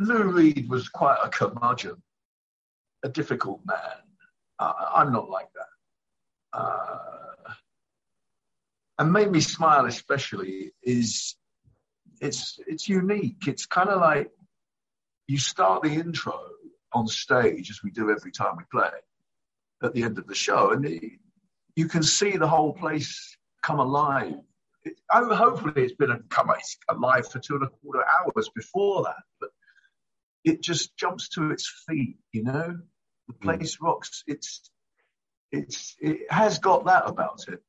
Lou 0.00 0.24
Reed 0.24 0.68
was 0.68 0.88
quite 0.88 1.18
a 1.22 1.28
curmudgeon, 1.28 2.02
a 3.04 3.08
difficult 3.08 3.60
man. 3.64 3.78
I'm 4.58 5.12
not 5.12 5.28
like 5.28 5.48
that. 5.54 6.58
Uh, 6.58 6.98
and 8.98 9.12
made 9.12 9.30
me 9.30 9.40
smile 9.40 9.86
especially 9.86 10.72
is 10.82 11.36
it's 12.20 12.58
it's 12.66 12.88
unique. 12.88 13.48
It's 13.48 13.66
kind 13.66 13.88
of 13.88 14.00
like 14.00 14.30
you 15.26 15.38
start 15.38 15.82
the 15.82 15.90
intro 15.90 16.38
on 16.92 17.08
stage 17.08 17.70
as 17.70 17.82
we 17.82 17.90
do 17.90 18.10
every 18.10 18.30
time 18.30 18.56
we 18.56 18.64
play 18.70 18.90
at 19.82 19.94
the 19.94 20.04
end 20.04 20.18
of 20.18 20.26
the 20.26 20.34
show, 20.34 20.70
and 20.70 20.84
it, 20.86 21.02
you 21.74 21.88
can 21.88 22.02
see 22.02 22.36
the 22.36 22.46
whole 22.46 22.72
place 22.72 23.36
come 23.62 23.80
alive. 23.80 24.34
It, 24.84 24.94
hopefully, 25.10 25.72
it's 25.76 25.94
been 25.94 26.10
a, 26.10 26.20
come 26.28 26.50
alive 26.88 27.28
for 27.28 27.38
two 27.38 27.54
and 27.54 27.64
a 27.64 27.68
quarter 27.68 28.04
hours 28.04 28.50
before 28.54 29.04
that, 29.04 29.22
but 29.40 29.50
it 30.44 30.62
just 30.62 30.96
jumps 30.96 31.28
to 31.30 31.50
its 31.50 31.68
feet. 31.88 32.18
You 32.32 32.44
know, 32.44 32.78
the 33.26 33.34
hmm. 33.34 33.48
place 33.48 33.76
mm. 33.76 33.86
rocks. 33.86 34.22
It's 34.26 34.70
it's 35.50 35.96
it 36.00 36.30
has 36.30 36.58
got 36.58 36.86
that 36.86 37.04
about 37.06 37.48
it, 37.48 37.62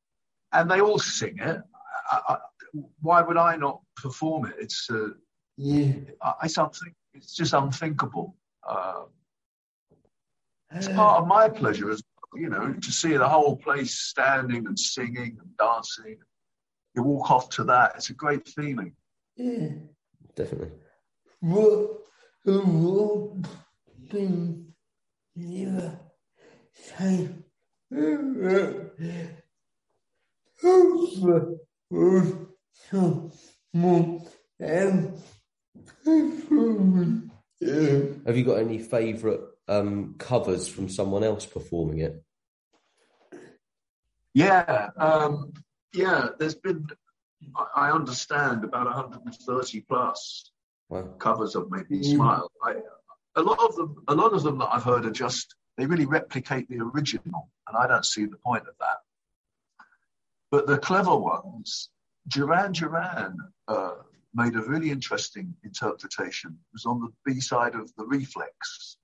and 0.54 0.70
they 0.70 0.80
all 0.80 0.98
sing 0.98 1.38
it. 1.38 1.60
I, 2.10 2.20
I, 2.28 2.36
why 3.00 3.22
would 3.22 3.36
I 3.36 3.56
not 3.56 3.80
perform 3.96 4.46
it? 4.46 4.54
It's 4.58 4.88
uh, 4.90 5.08
yeah, 5.56 5.92
it's 6.42 6.54
something. 6.54 6.94
It's 7.12 7.34
just 7.34 7.52
unthinkable. 7.52 8.36
Uh, 8.68 9.04
it's 10.72 10.88
part 10.88 11.20
of 11.20 11.28
my 11.28 11.48
pleasure 11.48 11.90
as 11.90 12.02
you 12.34 12.48
know 12.48 12.72
to 12.72 12.92
see 12.92 13.16
the 13.16 13.28
whole 13.28 13.56
place 13.56 13.94
standing 13.94 14.66
and 14.66 14.78
singing 14.78 15.38
and 15.40 15.56
dancing. 15.58 16.16
You 16.94 17.02
walk 17.02 17.30
off 17.30 17.48
to 17.50 17.64
that. 17.64 17.92
It's 17.96 18.10
a 18.10 18.14
great 18.14 18.48
feeling. 18.48 18.94
Yeah, 19.36 19.70
definitely. 20.34 20.72
Have 38.26 38.36
you 38.36 38.44
got 38.44 38.58
any 38.58 38.78
favourite 38.78 39.40
um, 39.68 40.14
covers 40.18 40.68
from 40.68 40.88
someone 40.88 41.24
else 41.24 41.46
performing 41.46 41.98
it? 42.00 42.22
Yeah, 44.34 44.90
um, 44.96 45.52
yeah. 45.92 46.28
There's 46.38 46.56
been, 46.56 46.88
I 47.74 47.90
understand, 47.90 48.64
about 48.64 48.86
130 48.86 49.80
plus 49.82 50.50
wow. 50.88 51.02
covers 51.18 51.54
of 51.54 51.70
Make 51.70 51.90
Me 51.90 52.00
mm. 52.00 52.14
Smile. 52.14 52.50
I, 52.62 52.76
a 53.36 53.42
lot 53.42 53.58
of 53.60 53.76
them, 53.76 54.02
a 54.08 54.14
lot 54.14 54.32
of 54.32 54.42
them 54.42 54.58
that 54.58 54.68
I've 54.72 54.84
heard 54.84 55.06
are 55.06 55.10
just 55.10 55.54
they 55.76 55.86
really 55.86 56.06
replicate 56.06 56.68
the 56.68 56.78
original, 56.80 57.50
and 57.68 57.76
I 57.76 57.86
don't 57.86 58.04
see 58.04 58.26
the 58.26 58.36
point 58.36 58.66
of 58.68 58.74
that. 58.80 58.98
But 60.54 60.68
the 60.68 60.78
clever 60.78 61.16
ones, 61.16 61.90
Duran 62.28 62.70
Duran 62.70 63.36
uh, 63.66 63.94
made 64.34 64.54
a 64.54 64.62
really 64.62 64.90
interesting 64.92 65.52
interpretation. 65.64 66.52
It 66.52 66.72
was 66.72 66.86
on 66.86 67.00
the 67.00 67.10
B 67.26 67.40
side 67.40 67.74
of 67.74 67.92
The 67.96 68.06
Reflex, 68.06 68.96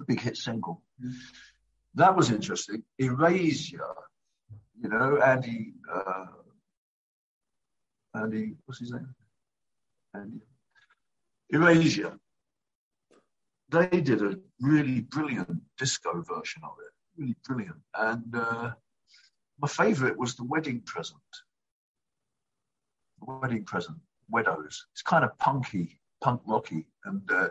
a 0.00 0.04
big 0.04 0.20
hit 0.20 0.36
single. 0.36 0.84
Mm. 1.04 1.14
That 1.96 2.14
was 2.14 2.30
interesting. 2.30 2.84
Erasure, 3.00 3.96
you 4.80 4.88
know, 4.88 5.20
Andy, 5.20 5.74
uh, 5.92 6.26
Andy, 8.14 8.54
what's 8.66 8.78
his 8.78 8.92
name? 8.92 9.16
Andy. 10.14 10.42
Erasure. 11.50 12.20
They 13.70 14.00
did 14.00 14.22
a 14.22 14.38
really 14.60 15.00
brilliant 15.00 15.60
disco 15.76 16.22
version 16.22 16.62
of 16.62 16.76
it, 16.86 16.92
really 17.20 17.34
brilliant. 17.44 17.80
And 17.96 18.32
uh, 18.32 18.70
my 19.58 19.68
favourite 19.68 20.16
was 20.16 20.36
the 20.36 20.44
wedding 20.44 20.82
present. 20.84 21.20
The 23.20 23.34
wedding 23.40 23.64
present, 23.64 23.98
widows. 24.28 24.86
It's 24.92 25.02
kind 25.02 25.24
of 25.24 25.38
punky, 25.38 26.00
punk 26.20 26.42
rocky, 26.46 26.86
and 27.04 27.22
uh, 27.30 27.48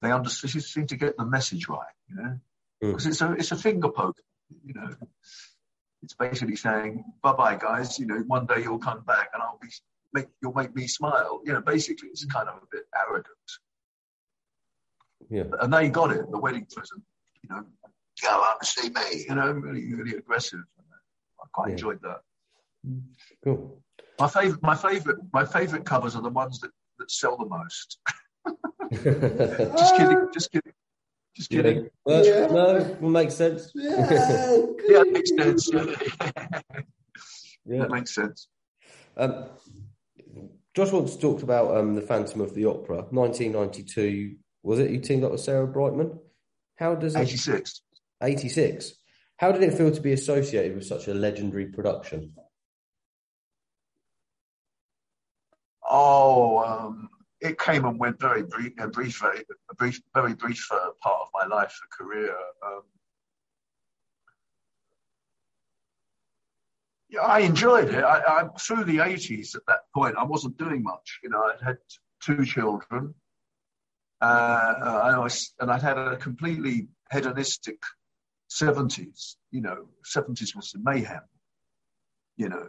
they 0.00 0.10
understand, 0.10 0.62
seem 0.62 0.86
to 0.86 0.96
get 0.96 1.16
the 1.16 1.26
message 1.26 1.68
right, 1.68 1.92
you 2.08 2.16
know, 2.16 2.38
because 2.80 3.04
mm. 3.04 3.08
it's 3.08 3.20
a 3.20 3.32
it's 3.32 3.52
a 3.52 3.56
finger 3.56 3.88
poke, 3.88 4.16
you 4.64 4.74
know. 4.74 4.94
It's 6.02 6.14
basically 6.14 6.56
saying, 6.56 7.04
"Bye 7.22 7.34
bye, 7.34 7.56
guys. 7.56 7.98
You 7.98 8.06
know, 8.06 8.24
one 8.26 8.46
day 8.46 8.62
you'll 8.62 8.78
come 8.78 9.02
back, 9.02 9.30
and 9.32 9.42
I'll 9.42 9.58
be 9.60 9.68
make 10.12 10.26
you'll 10.42 10.54
make 10.54 10.74
me 10.74 10.88
smile." 10.88 11.42
You 11.44 11.52
know, 11.52 11.60
basically, 11.60 12.08
it's 12.08 12.24
kind 12.24 12.48
of 12.48 12.56
a 12.56 12.66
bit 12.70 12.84
arrogant. 12.96 13.26
Yeah. 15.30 15.44
And 15.60 15.72
they 15.72 15.88
got 15.88 16.10
it. 16.10 16.30
The 16.30 16.38
wedding 16.38 16.66
present, 16.66 17.02
you 17.42 17.54
know, 17.54 17.64
go 18.22 18.42
up 18.42 18.58
and 18.60 18.66
see 18.68 18.90
me. 18.90 19.24
You 19.28 19.34
know, 19.34 19.50
really, 19.52 19.94
really 19.94 20.16
aggressive. 20.16 20.60
I 21.54 21.60
quite 21.60 21.68
yeah. 21.68 21.72
enjoyed 21.72 22.00
that. 22.02 22.20
Cool. 23.44 23.82
My 24.18 24.28
favorite, 24.28 24.62
my 24.62 24.74
favorite, 24.74 25.18
my 25.32 25.44
favorite 25.44 25.84
covers 25.84 26.16
are 26.16 26.22
the 26.22 26.30
ones 26.30 26.60
that, 26.60 26.70
that 26.98 27.10
sell 27.10 27.36
the 27.36 27.46
most. 27.46 27.98
just 28.92 29.96
kidding. 29.96 30.28
Just 30.32 30.52
kidding. 30.52 30.72
Just 31.34 31.50
kidding. 31.50 31.84
Yeah. 31.84 31.88
Well, 32.04 32.24
yeah. 32.24 32.46
No, 32.46 32.96
will 33.00 33.10
make 33.10 33.30
sense. 33.30 33.70
Yeah, 33.74 33.90
yeah 34.88 35.02
it 35.02 35.12
makes 35.12 35.30
sense. 35.30 35.70
yeah, 37.64 37.78
that 37.78 37.90
makes 37.90 38.14
sense. 38.14 38.48
Um, 39.16 39.46
Josh 40.74 40.90
once 40.90 41.16
talked 41.16 41.42
about 41.42 41.76
um, 41.76 41.94
the 41.94 42.02
Phantom 42.02 42.40
of 42.40 42.54
the 42.54 42.66
Opera, 42.66 43.06
1992. 43.10 44.36
Was 44.62 44.78
it 44.78 44.90
you 44.90 45.00
teamed 45.00 45.24
up 45.24 45.32
with 45.32 45.40
Sarah 45.40 45.66
Brightman? 45.66 46.18
How 46.76 46.94
does 46.94 47.14
it? 47.14 47.20
86. 47.20 47.82
86. 48.22 48.92
How 49.42 49.50
did 49.50 49.64
it 49.64 49.74
feel 49.76 49.90
to 49.90 50.00
be 50.00 50.12
associated 50.12 50.76
with 50.76 50.86
such 50.86 51.08
a 51.08 51.14
legendary 51.14 51.66
production? 51.66 52.32
Oh, 55.82 56.58
um, 56.58 57.08
it 57.40 57.58
came 57.58 57.84
and 57.84 57.98
went 57.98 58.20
very 58.20 58.44
brief, 58.44 58.74
a 58.78 58.86
brief, 58.86 59.18
very, 59.18 59.40
a 59.68 59.74
brief, 59.74 60.00
very 60.14 60.34
brief 60.34 60.64
uh, 60.70 60.90
part 61.02 61.22
of 61.22 61.28
my 61.34 61.44
life, 61.52 61.76
a 61.84 61.88
career. 62.04 62.36
Um, 62.64 62.82
yeah, 67.08 67.22
I 67.22 67.40
enjoyed 67.40 67.88
it. 67.88 68.04
I, 68.04 68.20
I, 68.24 68.48
through 68.60 68.84
the 68.84 69.00
eighties 69.00 69.56
at 69.56 69.62
that 69.66 69.80
point, 69.92 70.14
I 70.16 70.22
wasn't 70.22 70.56
doing 70.56 70.84
much. 70.84 71.18
You 71.24 71.30
know, 71.30 71.42
I'd 71.42 71.66
had 71.66 71.78
two 72.22 72.44
children, 72.44 73.12
uh, 74.20 74.74
I 75.02 75.18
was, 75.18 75.52
and 75.58 75.68
I'd 75.68 75.82
had 75.82 75.98
a 75.98 76.16
completely 76.16 76.86
hedonistic 77.10 77.80
seventies. 78.56 79.36
You 79.50 79.62
know, 79.62 79.86
seventies 80.04 80.54
was 80.54 80.70
the 80.72 80.80
mayhem. 80.82 81.22
You 82.36 82.48
know, 82.48 82.68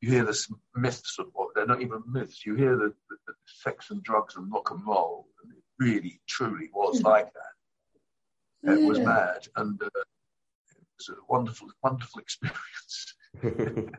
you 0.00 0.10
hear 0.10 0.24
the 0.24 0.38
myths 0.76 1.16
of 1.18 1.26
what 1.32 1.48
they're 1.54 1.66
not 1.66 1.82
even 1.82 2.02
myths. 2.06 2.44
You 2.46 2.54
hear 2.54 2.76
the, 2.76 2.94
the, 3.10 3.16
the, 3.26 3.32
sex 3.46 3.90
and 3.90 4.02
drugs 4.02 4.36
and 4.36 4.50
rock 4.52 4.70
and 4.70 4.86
roll, 4.86 5.26
and 5.42 5.52
it 5.52 5.62
really, 5.78 6.20
truly 6.28 6.70
was 6.72 7.00
mm. 7.00 7.04
like 7.04 7.28
that. 7.32 8.72
It 8.72 8.80
yeah. 8.80 8.88
was 8.88 8.98
mad, 9.00 9.46
and 9.56 9.80
uh, 9.82 9.86
it 9.86 10.86
was 10.98 11.08
a 11.10 11.14
wonderful, 11.28 11.68
wonderful 11.82 12.20
experience. 12.20 13.14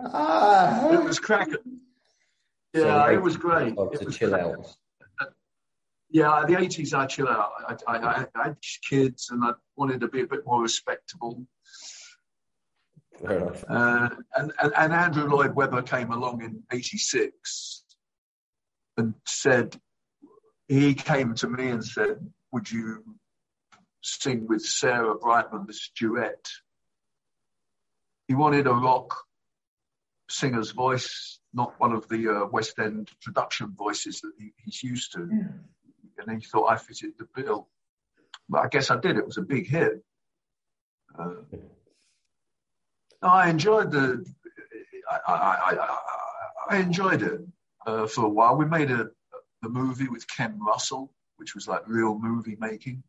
ah, 0.00 0.92
it 0.92 1.02
was 1.02 1.18
cracking. 1.18 1.80
Yeah, 2.74 3.06
so 3.06 3.12
it 3.12 3.22
was 3.22 3.36
great. 3.36 3.74
It 3.76 4.04
was 4.04 4.16
chill 4.16 4.34
out. 4.34 4.66
Yeah, 6.10 6.44
the 6.46 6.58
eighties, 6.58 6.92
I 6.92 7.06
chill 7.06 7.28
out. 7.28 7.50
I, 7.68 7.76
I, 7.86 7.98
I, 7.98 8.26
I 8.34 8.44
had 8.44 8.56
kids, 8.88 9.28
and 9.30 9.44
I 9.44 9.52
wanted 9.76 10.00
to 10.00 10.08
be 10.08 10.22
a 10.22 10.26
bit 10.26 10.44
more 10.44 10.60
respectable. 10.60 11.46
Fair 13.20 13.38
enough. 13.38 13.64
Uh, 13.68 14.08
and, 14.34 14.52
and, 14.60 14.72
and 14.76 14.92
Andrew 14.92 15.28
Lloyd 15.28 15.54
Webber 15.54 15.82
came 15.82 16.10
along 16.10 16.42
in 16.42 16.62
'86 16.72 17.84
and 18.96 19.14
said, 19.24 19.78
he 20.68 20.94
came 20.94 21.34
to 21.34 21.48
me 21.48 21.68
and 21.68 21.84
said, 21.84 22.18
"Would 22.52 22.70
you 22.70 23.04
sing 24.02 24.46
with 24.46 24.62
Sarah 24.62 25.16
Brightman 25.16 25.66
this 25.66 25.90
duet?" 25.96 26.48
He 28.28 28.34
wanted 28.34 28.66
a 28.66 28.72
rock 28.72 29.16
singer's 30.28 30.70
voice, 30.70 31.40
not 31.52 31.74
one 31.78 31.92
of 31.92 32.08
the 32.08 32.28
uh, 32.28 32.46
West 32.46 32.78
End 32.78 33.10
production 33.20 33.74
voices 33.76 34.20
that 34.20 34.32
he, 34.38 34.52
he's 34.64 34.82
used 34.82 35.12
to. 35.12 35.28
Yeah. 35.30 35.48
And 36.26 36.40
he 36.40 36.46
thought 36.46 36.70
I 36.70 36.76
fitted 36.76 37.12
the 37.18 37.28
bill. 37.34 37.68
But 38.48 38.64
I 38.64 38.68
guess 38.68 38.90
I 38.90 38.98
did. 38.98 39.16
It 39.16 39.26
was 39.26 39.38
a 39.38 39.42
big 39.42 39.68
hit. 39.68 40.02
Uh, 41.18 41.34
I 43.22 43.50
enjoyed 43.50 43.90
the. 43.90 44.24
I, 45.10 45.32
I, 45.32 45.72
I, 45.72 45.98
I 46.70 46.76
enjoyed 46.78 47.22
it 47.22 47.40
uh, 47.86 48.06
for 48.06 48.24
a 48.24 48.28
while. 48.28 48.56
We 48.56 48.64
made 48.64 48.90
a 48.90 49.10
the 49.62 49.68
movie 49.68 50.08
with 50.08 50.26
Ken 50.28 50.58
Russell, 50.58 51.12
which 51.36 51.54
was 51.54 51.68
like 51.68 51.82
real 51.86 52.18
movie 52.18 52.56
making. 52.60 53.02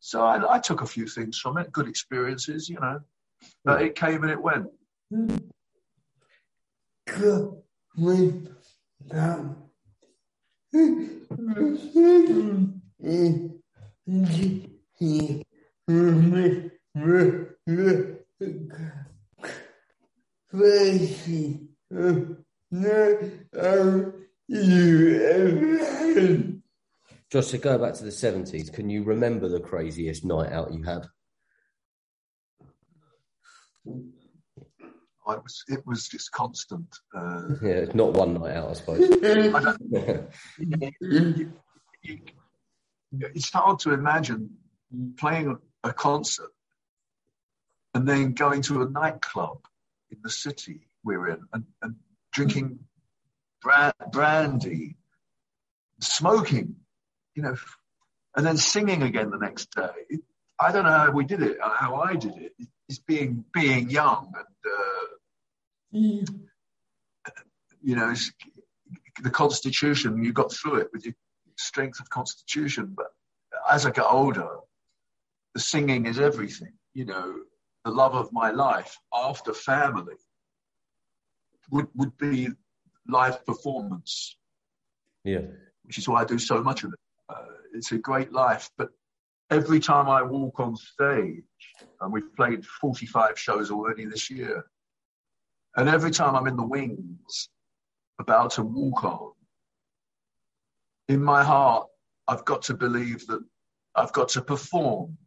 So 0.00 0.24
I, 0.24 0.56
I 0.56 0.58
took 0.58 0.82
a 0.82 0.86
few 0.86 1.06
things 1.06 1.38
from 1.38 1.56
it, 1.56 1.72
good 1.72 1.88
experiences, 1.88 2.68
you 2.68 2.78
know. 2.78 3.00
But 3.64 3.82
it 3.82 3.94
came 3.94 4.22
and 4.22 4.30
it 4.30 4.40
went. 4.40 4.66
Just 27.30 27.50
to 27.50 27.58
go 27.58 27.78
back 27.78 27.94
to 27.94 28.04
the 28.04 28.10
70s, 28.10 28.72
can 28.72 28.90
you 28.90 29.04
remember 29.04 29.48
the 29.48 29.60
craziest 29.60 30.24
night 30.24 30.52
out 30.52 30.72
you 30.72 30.82
had? 30.82 31.06
I 35.26 35.36
was, 35.36 35.64
it 35.68 35.86
was 35.86 36.08
just 36.08 36.30
constant. 36.32 36.94
Uh, 37.14 37.42
Yeah, 37.62 37.70
it's 37.84 37.94
not 37.94 38.12
one 38.12 38.34
night 38.34 38.56
out, 38.56 38.70
I 38.70 38.72
suppose. 38.74 39.10
I 39.22 39.60
don't, 39.60 40.30
you- 41.00 41.52
you- 42.02 42.20
it's 43.12 43.52
hard 43.52 43.78
to 43.80 43.92
imagine 43.92 44.50
playing 45.18 45.56
a 45.84 45.92
concert 45.92 46.50
and 47.94 48.08
then 48.08 48.32
going 48.32 48.62
to 48.62 48.82
a 48.82 48.90
nightclub 48.90 49.58
in 50.10 50.18
the 50.22 50.30
city 50.30 50.88
we're 51.04 51.28
in 51.28 51.40
and, 51.52 51.64
and 51.80 51.94
drinking 52.32 52.80
bra- 53.62 53.92
brandy, 54.10 54.96
smoking, 56.00 56.74
you 57.36 57.42
know, 57.44 57.54
and 58.36 58.44
then 58.44 58.56
singing 58.56 59.02
again 59.02 59.30
the 59.30 59.38
next 59.38 59.70
day. 59.74 60.18
I 60.60 60.72
don't 60.72 60.84
know 60.84 60.90
how 60.90 61.10
we 61.12 61.24
did 61.24 61.42
it, 61.42 61.58
how 61.62 61.96
I 62.02 62.16
did 62.16 62.36
it. 62.36 62.52
It's 62.88 62.98
being 62.98 63.44
being 63.52 63.90
young 63.90 64.32
and 64.36 64.72
uh, 64.72 65.06
you 67.82 67.96
know 67.96 68.10
it's, 68.10 68.32
the 69.22 69.30
Constitution. 69.30 70.22
You 70.22 70.32
got 70.32 70.52
through 70.52 70.76
it 70.76 70.88
with 70.92 71.04
your 71.04 71.14
strength 71.56 72.00
of 72.00 72.10
Constitution, 72.10 72.92
but 72.96 73.06
as 73.70 73.86
I 73.86 73.90
get 73.90 74.06
older, 74.08 74.48
the 75.54 75.60
singing 75.60 76.06
is 76.06 76.18
everything. 76.18 76.72
You 76.94 77.06
know, 77.06 77.34
the 77.84 77.90
love 77.90 78.14
of 78.14 78.32
my 78.32 78.50
life 78.50 78.96
after 79.12 79.54
family 79.54 80.16
would 81.70 81.88
would 81.94 82.16
be 82.18 82.48
live 83.06 83.44
performance 83.46 84.36
yeah. 85.24 85.40
which 85.82 85.98
is 85.98 86.08
why 86.08 86.22
I 86.22 86.24
do 86.24 86.38
so 86.38 86.62
much 86.62 86.84
of 86.84 86.92
it. 86.92 86.98
Uh, 87.28 87.44
it's 87.72 87.92
a 87.92 87.98
great 87.98 88.32
life, 88.32 88.70
but 88.76 88.90
every 89.50 89.80
time 89.80 90.08
I 90.08 90.22
walk 90.22 90.60
on 90.60 90.76
stage, 90.76 91.42
and 92.00 92.12
we've 92.12 92.34
played 92.36 92.64
45 92.64 93.38
shows 93.38 93.70
already 93.70 94.04
this 94.04 94.30
year, 94.30 94.64
and 95.76 95.88
every 95.88 96.10
time 96.10 96.36
I'm 96.36 96.46
in 96.46 96.56
the 96.56 96.66
wings, 96.66 97.48
about 98.18 98.52
to 98.52 98.62
walk 98.62 99.04
on, 99.04 99.32
in 101.08 101.22
my 101.22 101.42
heart, 101.42 101.88
I've 102.28 102.44
got 102.44 102.62
to 102.62 102.74
believe 102.74 103.26
that 103.26 103.44
I've 103.94 104.12
got 104.12 104.28
to 104.30 104.42
perform 104.42 105.18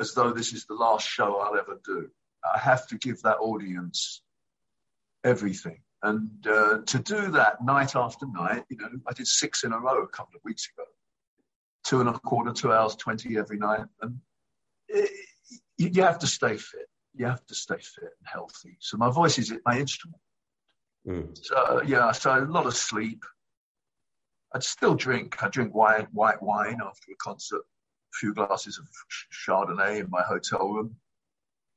as 0.00 0.14
though 0.14 0.32
this 0.32 0.52
is 0.52 0.66
the 0.66 0.74
last 0.74 1.08
show 1.08 1.38
I'll 1.38 1.56
ever 1.56 1.80
do. 1.84 2.10
I 2.44 2.58
have 2.58 2.86
to 2.88 2.98
give 2.98 3.22
that 3.22 3.38
audience 3.38 4.22
everything. 5.24 5.80
And 6.02 6.46
uh, 6.46 6.78
to 6.86 6.98
do 6.98 7.30
that 7.30 7.64
night 7.64 7.94
after 7.94 8.26
night, 8.26 8.64
you 8.68 8.76
know, 8.76 8.88
I 9.08 9.12
did 9.12 9.28
six 9.28 9.62
in 9.62 9.72
a 9.72 9.78
row 9.78 10.02
a 10.02 10.08
couple 10.08 10.34
of 10.34 10.42
weeks 10.44 10.68
ago, 10.76 10.84
two 11.84 12.00
and 12.00 12.08
a 12.08 12.18
quarter, 12.18 12.52
two 12.52 12.72
hours, 12.72 12.96
20 12.96 13.38
every 13.38 13.58
night. 13.58 13.86
And 14.00 14.18
it, 14.88 15.10
you, 15.78 15.88
you 15.88 16.02
have 16.02 16.18
to 16.18 16.26
stay 16.26 16.56
fit. 16.56 16.88
You 17.14 17.26
have 17.26 17.44
to 17.46 17.54
stay 17.54 17.76
fit 17.76 18.04
and 18.04 18.26
healthy. 18.26 18.76
So 18.80 18.96
my 18.96 19.10
voice 19.10 19.38
is 19.38 19.52
my 19.66 19.78
instrument. 19.78 20.20
Mm. 21.06 21.36
So, 21.40 21.82
yeah, 21.84 22.12
so 22.12 22.38
a 22.38 22.40
lot 22.46 22.66
of 22.66 22.76
sleep. 22.76 23.24
I'd 24.54 24.62
still 24.62 24.94
drink. 24.94 25.42
I 25.42 25.48
drink 25.48 25.74
wine, 25.74 26.06
white 26.12 26.42
wine 26.42 26.80
after 26.84 27.12
a 27.12 27.16
concert, 27.16 27.62
a 27.62 28.16
few 28.18 28.34
glasses 28.34 28.78
of 28.78 28.86
Chardonnay 29.32 30.00
in 30.00 30.10
my 30.10 30.22
hotel 30.22 30.68
room. 30.68 30.96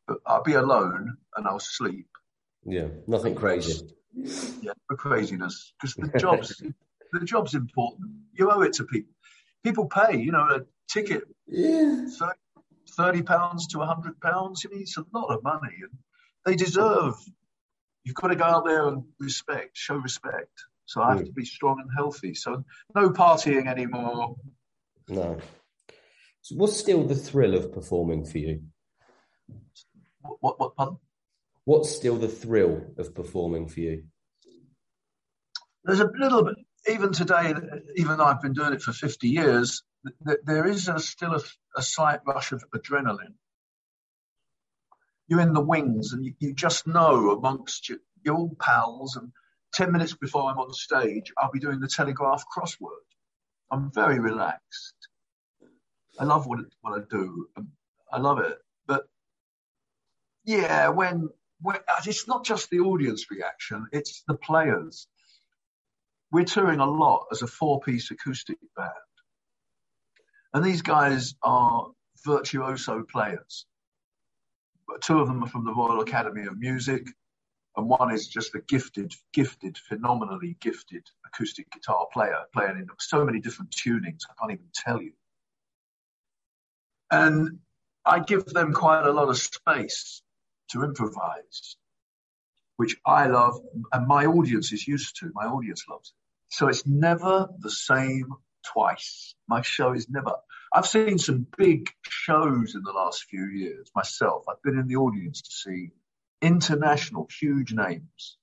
But 0.07 0.17
I'll 0.25 0.43
be 0.43 0.53
alone 0.53 1.17
and 1.35 1.47
I'll 1.47 1.59
sleep. 1.59 2.07
Yeah, 2.65 2.87
nothing 3.07 3.35
crazy. 3.35 3.87
Yeah, 4.61 4.73
for 4.87 4.97
craziness. 4.97 5.73
Because 5.79 5.95
the 5.95 6.17
job's 6.19 6.61
the 7.11 7.25
job's 7.25 7.55
important. 7.55 8.11
You 8.33 8.51
owe 8.51 8.61
it 8.61 8.73
to 8.73 8.83
people. 8.83 9.13
People 9.63 9.87
pay, 9.87 10.17
you 10.17 10.31
know, 10.31 10.43
a 10.43 10.61
ticket, 10.87 11.23
Yeah. 11.47 12.05
30 12.95 13.23
pounds 13.23 13.67
to 13.67 13.79
100 13.79 14.19
pounds. 14.19 14.65
I 14.65 14.73
mean, 14.73 14.81
it's 14.81 14.97
a 14.97 15.05
lot 15.13 15.27
of 15.27 15.43
money. 15.43 15.75
And 15.81 15.91
they 16.45 16.55
deserve, 16.55 17.15
you've 18.03 18.15
got 18.15 18.27
to 18.27 18.35
go 18.35 18.43
out 18.45 18.65
there 18.65 18.87
and 18.87 19.03
respect, 19.19 19.71
show 19.77 19.95
respect. 19.95 20.51
So 20.85 21.01
I 21.01 21.11
have 21.11 21.21
Mm. 21.21 21.25
to 21.25 21.31
be 21.31 21.45
strong 21.45 21.79
and 21.79 21.89
healthy. 21.95 22.33
So 22.35 22.63
no 22.93 23.09
partying 23.09 23.67
anymore. 23.67 24.35
No. 25.09 25.39
So 26.41 26.55
what's 26.55 26.77
still 26.77 27.03
the 27.03 27.15
thrill 27.15 27.55
of 27.55 27.71
performing 27.73 28.25
for 28.25 28.37
you? 28.37 28.63
What, 30.21 30.37
what, 30.41 30.59
what 30.59 30.75
pardon? 30.75 30.97
What's 31.65 31.89
still 31.89 32.17
the 32.17 32.27
thrill 32.27 32.93
of 32.97 33.15
performing 33.15 33.67
for 33.67 33.79
you? 33.79 34.03
There's 35.83 35.99
a 35.99 36.11
little 36.19 36.43
bit, 36.43 36.55
even 36.87 37.11
today, 37.11 37.53
even 37.95 38.17
though 38.17 38.25
I've 38.25 38.41
been 38.41 38.53
doing 38.53 38.73
it 38.73 38.81
for 38.83 38.93
50 38.93 39.27
years, 39.27 39.83
th- 40.25 40.39
there 40.43 40.65
is 40.67 40.87
a, 40.87 40.99
still 40.99 41.33
a, 41.33 41.41
a 41.75 41.81
slight 41.81 42.21
rush 42.25 42.51
of 42.51 42.63
adrenaline. 42.71 43.35
You're 45.27 45.41
in 45.41 45.53
the 45.53 45.61
wings 45.61 46.13
and 46.13 46.23
you, 46.23 46.33
you 46.39 46.53
just 46.53 46.87
know 46.87 47.31
amongst 47.31 47.89
your, 47.89 47.99
you're 48.23 48.35
all 48.35 48.55
pals. 48.59 49.15
And 49.15 49.31
10 49.73 49.91
minutes 49.91 50.13
before 50.13 50.49
I'm 50.49 50.59
on 50.59 50.73
stage, 50.73 51.31
I'll 51.37 51.51
be 51.51 51.59
doing 51.59 51.79
the 51.79 51.87
Telegraph 51.87 52.43
crossword. 52.55 53.05
I'm 53.71 53.91
very 53.91 54.19
relaxed. 54.19 54.95
I 56.19 56.25
love 56.25 56.45
what, 56.45 56.59
what 56.81 56.99
I 56.99 57.03
do. 57.09 57.47
Um, 57.57 57.69
I 58.11 58.19
love 58.19 58.39
it. 58.39 58.57
But 58.87 59.07
yeah, 60.45 60.89
when, 60.89 61.29
when 61.61 61.77
it's 62.05 62.27
not 62.27 62.45
just 62.45 62.69
the 62.69 62.79
audience 62.79 63.31
reaction, 63.31 63.87
it's 63.91 64.23
the 64.27 64.35
players 64.35 65.07
we're 66.31 66.43
touring 66.43 66.79
a 66.81 66.89
lot 66.89 67.27
as 67.31 67.41
a 67.41 67.47
four 67.47 67.79
piece 67.79 68.11
acoustic 68.11 68.57
band. 68.75 68.91
And 70.55 70.63
these 70.63 70.81
guys 70.81 71.35
are 71.43 71.87
virtuoso 72.25 73.03
players. 73.03 73.65
Two 75.01 75.19
of 75.19 75.27
them 75.27 75.43
are 75.43 75.49
from 75.49 75.65
the 75.65 75.73
Royal 75.73 75.99
Academy 75.99 76.45
of 76.45 76.57
Music, 76.57 77.05
and 77.75 77.89
one 77.89 78.13
is 78.13 78.25
just 78.25 78.55
a 78.55 78.61
gifted, 78.61 79.13
gifted, 79.33 79.77
phenomenally 79.77 80.55
gifted 80.61 81.03
acoustic 81.25 81.69
guitar 81.73 82.07
player, 82.13 82.37
playing 82.53 82.77
in 82.77 82.87
so 82.99 83.25
many 83.25 83.41
different 83.41 83.71
tunings, 83.71 84.21
I 84.29 84.33
can't 84.39 84.53
even 84.53 84.69
tell 84.73 85.01
you. 85.01 85.11
And 87.11 87.59
I 88.05 88.19
give 88.19 88.45
them 88.45 88.71
quite 88.71 89.05
a 89.05 89.11
lot 89.11 89.27
of 89.27 89.37
space 89.37 90.21
to 90.69 90.83
improvise, 90.83 91.75
which 92.77 92.95
I 93.05 93.27
love, 93.27 93.59
and 93.91 94.07
my 94.07 94.25
audience 94.25 94.71
is 94.71 94.87
used 94.87 95.17
to. 95.19 95.33
My 95.35 95.47
audience 95.47 95.83
loves 95.89 96.13
it. 96.15 96.55
So 96.55 96.69
it's 96.69 96.87
never 96.87 97.49
the 97.59 97.71
same 97.71 98.33
twice. 98.73 99.35
My 99.47 99.61
show 99.61 99.93
is 99.93 100.09
never. 100.09 100.33
I've 100.73 100.87
seen 100.87 101.17
some 101.17 101.47
big 101.57 101.89
shows 102.07 102.75
in 102.75 102.83
the 102.83 102.91
last 102.91 103.25
few 103.29 103.45
years 103.45 103.89
myself. 103.95 104.45
I've 104.49 104.61
been 104.61 104.77
in 104.79 104.87
the 104.87 104.97
audience 104.97 105.41
to 105.41 105.51
see 105.51 105.91
international 106.41 107.27
huge 107.39 107.73
names 107.73 108.37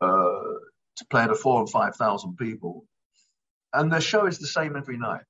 uh, 0.00 0.06
to 0.96 1.04
play 1.10 1.26
to 1.26 1.34
four 1.34 1.60
and 1.60 1.70
five 1.70 1.96
thousand 1.96 2.36
people, 2.36 2.86
and 3.72 3.92
their 3.92 4.00
show 4.00 4.26
is 4.26 4.38
the 4.38 4.46
same 4.46 4.76
every 4.76 4.98
night. 4.98 5.22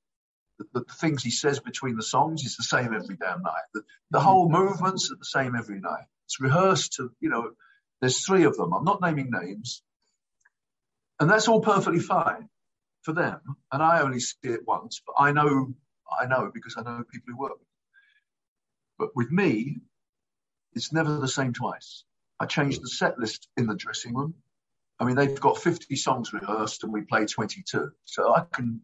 The, 0.59 0.81
the, 0.81 0.95
things 0.95 1.23
he 1.23 1.31
says 1.31 1.61
between 1.61 1.97
the 1.97 2.03
songs 2.03 2.43
is 2.43 2.57
the 2.57 2.63
same 2.63 2.95
every 2.95 3.17
damn 3.17 3.43
night. 3.43 3.65
The, 3.75 3.83
the 4.11 4.21
whole 4.21 4.49
movements 4.49 5.13
are 5.13 5.17
the 5.17 5.25
same 5.25 5.55
every 5.55 5.81
night. 5.81 6.07
It's 6.25 6.41
rehearsed 6.41 6.95
to, 6.95 7.11
you 7.21 7.29
know, 7.29 7.51
there's 8.01 8.25
three 8.25 8.45
of 8.45 8.57
them. 8.57 8.73
I'm 8.73 8.85
not 8.85 9.03
naming 9.03 9.31
names. 9.31 9.83
And 11.21 11.31
that's 11.31 11.47
all 11.47 11.61
perfectly 11.61 12.01
fine 12.01 12.49
for 13.07 13.13
them. 13.13 13.41
And 13.73 13.83
I 13.83 14.01
only 14.01 14.19
see 14.19 14.37
it 14.43 14.67
once, 14.67 15.01
but 15.07 15.15
I 15.17 15.31
know, 15.31 15.73
I 16.21 16.27
know 16.27 16.51
because 16.53 16.75
I 16.77 16.83
know 16.83 17.05
people 17.11 17.33
who 17.33 17.39
work. 17.39 17.53
But 18.99 19.15
with 19.15 19.31
me, 19.31 19.77
it's 20.75 20.93
never 20.93 21.17
the 21.17 21.29
same 21.29 21.53
twice. 21.53 22.03
I 22.41 22.47
change 22.47 22.81
the 22.81 22.89
set 22.89 23.19
list 23.19 23.49
in 23.57 23.67
the 23.67 23.77
dressing 23.77 24.15
room. 24.15 24.35
I 24.99 25.05
mean, 25.05 25.15
they've 25.15 25.41
got 25.41 25.59
50 25.59 25.95
songs 25.95 26.33
rehearsed 26.33 26.83
and 26.83 26.93
we 26.93 27.03
play 27.03 27.27
22. 27.27 27.93
So 28.05 28.35
I 28.35 28.45
can 28.53 28.81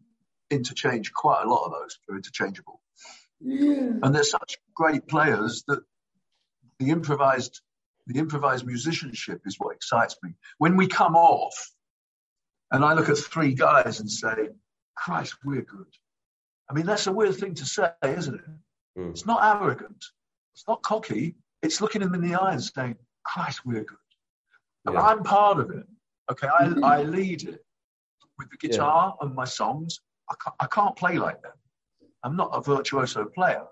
interchange 0.49 1.11
quite 1.11 1.43
a 1.43 1.49
lot 1.49 1.65
of 1.65 1.73
those. 1.73 1.99
They're 2.07 2.15
interchangeable. 2.15 2.79
Yeah. 3.41 3.99
And 4.01 4.15
they're 4.15 4.23
such 4.23 4.57
great 4.73 5.05
players 5.07 5.63
that 5.67 5.81
the 6.79 6.91
improvised, 6.91 7.59
the 8.07 8.19
improvised 8.19 8.65
musicianship 8.65 9.41
is 9.45 9.59
what 9.59 9.75
excites 9.75 10.15
me. 10.23 10.35
When 10.59 10.77
we 10.77 10.87
come 10.87 11.15
off, 11.15 11.73
and 12.73 12.83
I 12.83 12.93
look 12.93 13.09
at 13.09 13.17
three 13.17 13.53
guys 13.53 13.99
and 13.99 14.11
say, 14.11 14.49
Christ, 14.95 15.35
we're 15.45 15.61
good. 15.61 15.87
I 16.69 16.73
mean, 16.73 16.85
that's 16.85 17.07
a 17.07 17.11
weird 17.11 17.35
thing 17.35 17.53
to 17.55 17.65
say, 17.65 17.89
isn't 18.03 18.35
it? 18.35 18.99
Mm. 18.99 19.11
It's 19.11 19.25
not 19.25 19.61
arrogant. 19.61 20.03
It's 20.53 20.65
not 20.67 20.81
cocky. 20.81 21.35
It's 21.61 21.81
looking 21.81 22.01
them 22.01 22.13
in 22.13 22.21
the 22.21 22.35
eye 22.35 22.53
and 22.53 22.63
saying, 22.63 22.95
Christ, 23.23 23.61
we're 23.65 23.83
good. 23.83 23.97
Yeah. 24.91 25.01
I'm 25.01 25.23
part 25.23 25.59
of 25.59 25.69
it. 25.71 25.85
Okay, 26.31 26.47
I, 26.47 26.65
mm-hmm. 26.65 26.83
I 26.83 27.03
lead 27.03 27.43
it 27.43 27.63
with 28.37 28.49
the 28.49 28.57
guitar 28.57 29.15
yeah. 29.19 29.25
and 29.25 29.35
my 29.35 29.45
songs. 29.45 29.99
I 30.29 30.35
can't, 30.43 30.55
I 30.59 30.65
can't 30.67 30.95
play 30.95 31.17
like 31.17 31.41
them. 31.41 31.51
I'm 32.23 32.35
not 32.35 32.51
a 32.53 32.61
virtuoso 32.61 33.25
player, 33.25 33.65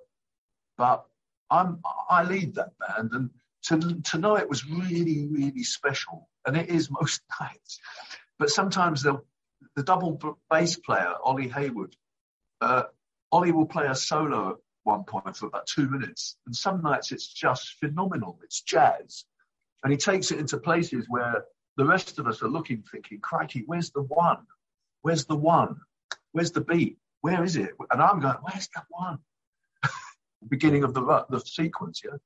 but 0.78 1.06
I'm 1.50 1.80
I 2.10 2.24
lead 2.24 2.56
that 2.56 2.72
band, 2.80 3.12
and 3.14 3.30
to 3.64 4.02
to 4.02 4.18
know 4.18 4.36
it 4.36 4.50
was 4.50 4.68
really 4.68 5.28
really 5.32 5.64
special, 5.64 6.30
and 6.46 6.58
it 6.58 6.70
is 6.70 6.90
most 6.92 7.22
nights. 7.40 7.80
But 8.42 8.50
sometimes 8.50 9.04
the 9.04 9.22
the 9.76 9.84
double 9.84 10.20
bass 10.50 10.76
player 10.76 11.14
Ollie 11.24 11.48
Hayward, 11.50 11.96
uh, 12.60 12.86
Ollie 13.32 13.52
will 13.52 13.68
play 13.68 13.86
a 13.86 13.94
solo 13.94 14.50
at 14.50 14.56
one 14.82 15.04
point 15.04 15.38
for 15.38 15.46
about 15.46 15.68
two 15.68 15.88
minutes, 15.88 16.38
and 16.48 16.56
some 16.56 16.82
nights 16.82 17.12
it's 17.12 17.28
just 17.32 17.76
phenomenal. 17.80 18.40
It's 18.44 18.64
jazz, 18.64 19.26
and 19.84 19.92
he 19.94 19.98
takes 19.98 20.32
it 20.32 20.40
into 20.40 20.58
places 20.58 21.06
where 21.08 21.46
the 21.78 21.86
rest 21.86 22.18
of 22.18 22.26
us 22.26 22.42
are 22.42 22.48
looking, 22.48 22.82
thinking, 22.92 23.20
"Crikey, 23.20 23.62
where's 23.68 23.92
the 23.92 24.02
one? 24.02 24.48
Where's 25.04 25.26
the 25.26 25.38
one? 25.38 25.80
Where's 26.32 26.52
the 26.52 26.62
beat? 26.62 26.98
Where 27.20 27.44
is 27.44 27.58
it?" 27.58 27.76
And 27.92 28.02
I'm 28.02 28.22
going, 28.22 28.38
"Where's 28.42 28.70
that 28.74 28.86
one?" 28.90 29.20
beginning 30.50 30.84
of 30.84 30.96
the 30.96 31.28
the 31.30 31.42
sequence, 31.42 32.02
yeah, 32.04 32.18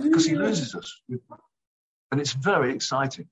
because 0.00 0.26
he 0.26 0.36
loses 0.36 0.76
us, 0.76 1.02
and 2.12 2.20
it's 2.20 2.34
very 2.34 2.72
exciting. 2.72 3.28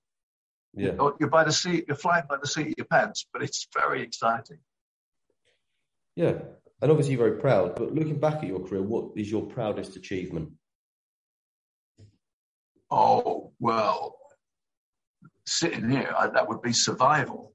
Yeah, 0.77 0.93
you're 1.21 1.31
by 1.31 1.45
the 1.45 1.53
seat, 1.53 1.85
you're 1.87 1.97
flying 1.97 2.25
by 2.29 2.37
the 2.41 2.47
seat 2.47 2.69
of 2.69 2.75
your 2.77 2.87
pants, 2.87 3.27
but 3.33 3.43
it's 3.43 3.67
very 3.73 4.03
exciting. 4.03 4.59
Yeah, 6.17 6.39
and 6.83 6.91
obviously 6.91 7.15
very 7.17 7.39
proud. 7.39 7.77
But 7.77 7.95
looking 7.95 8.19
back 8.19 8.37
at 8.37 8.49
your 8.49 8.61
career, 8.61 8.83
what 8.83 9.17
is 9.17 9.31
your 9.31 9.43
proudest 9.43 9.97
achievement? 9.97 10.51
Oh 12.91 13.53
well, 13.61 14.17
sitting 15.47 15.89
here, 15.89 16.13
I, 16.17 16.29
that 16.29 16.49
would 16.49 16.63
be 16.63 16.73
survival. 16.73 17.55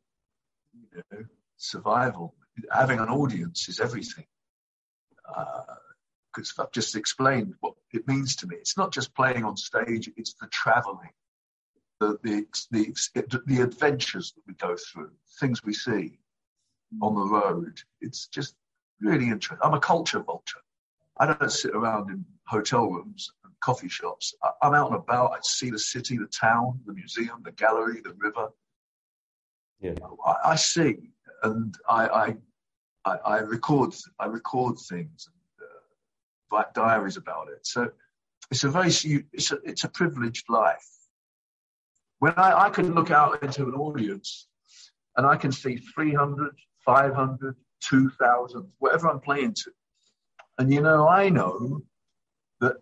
You 0.73 1.03
know, 1.11 1.25
survival. 1.57 2.35
Having 2.71 2.99
an 2.99 3.09
audience 3.09 3.69
is 3.69 3.79
everything. 3.79 4.25
Uh, 5.33 5.63
because 6.33 6.53
I've 6.59 6.71
just 6.71 6.95
explained 6.95 7.55
what 7.59 7.73
it 7.91 8.07
means 8.07 8.35
to 8.37 8.47
me. 8.47 8.55
It's 8.57 8.77
not 8.77 8.93
just 8.93 9.15
playing 9.15 9.43
on 9.43 9.57
stage; 9.57 10.09
it's 10.15 10.33
the 10.33 10.47
traveling, 10.47 11.09
the 11.99 12.17
the 12.23 12.45
the, 12.71 13.41
the 13.45 13.61
adventures 13.61 14.33
that 14.33 14.41
we 14.47 14.53
go 14.55 14.75
through, 14.75 15.11
things 15.39 15.63
we 15.63 15.73
see 15.73 16.19
on 17.01 17.15
the 17.15 17.25
road. 17.25 17.79
It's 18.01 18.27
just 18.27 18.55
really 19.01 19.25
interesting. 19.25 19.59
I'm 19.61 19.73
a 19.73 19.79
culture 19.79 20.19
vulture. 20.19 20.59
I 21.19 21.25
don't 21.25 21.51
sit 21.51 21.75
around 21.75 22.09
in 22.09 22.25
hotel 22.47 22.89
rooms 22.89 23.31
and 23.43 23.53
coffee 23.59 23.89
shops. 23.89 24.33
I, 24.43 24.67
am 24.67 24.73
out 24.73 24.91
and 24.91 24.95
about. 24.95 25.31
I 25.31 25.39
see 25.41 25.69
the 25.69 25.79
city, 25.79 26.17
the 26.17 26.27
town, 26.27 26.79
the 26.85 26.93
museum, 26.93 27.41
the 27.43 27.51
gallery, 27.51 28.01
the 28.01 28.13
river. 28.17 28.49
Yeah. 29.81 29.95
I, 30.25 30.51
I 30.51 30.55
see, 30.55 31.11
and 31.43 31.75
I, 31.87 32.35
I, 33.05 33.17
I, 33.25 33.37
record. 33.39 33.93
I 34.19 34.25
record 34.25 34.77
things 34.77 35.27
and 35.27 35.67
uh, 35.67 36.55
write 36.55 36.73
diaries 36.73 37.17
about 37.17 37.49
it. 37.49 37.65
So 37.65 37.89
it's 38.51 38.63
a 38.63 38.69
very 38.69 38.89
it's 39.33 39.51
a, 39.51 39.59
it's 39.63 39.83
a 39.83 39.89
privileged 39.89 40.49
life. 40.49 40.87
When 42.19 42.33
I, 42.35 42.65
I 42.65 42.69
can 42.69 42.93
look 42.93 43.11
out 43.11 43.41
into 43.43 43.63
an 43.63 43.73
audience 43.73 44.47
and 45.15 45.25
I 45.25 45.37
can 45.37 45.51
see 45.51 45.77
300, 45.77 46.51
500, 46.85 47.55
2,000, 47.81 48.67
whatever 48.79 49.09
I'm 49.09 49.19
playing 49.21 49.53
to. 49.53 49.71
And 50.57 50.73
you 50.73 50.81
know, 50.81 51.07
I 51.07 51.29
know 51.29 51.81
that 52.59 52.75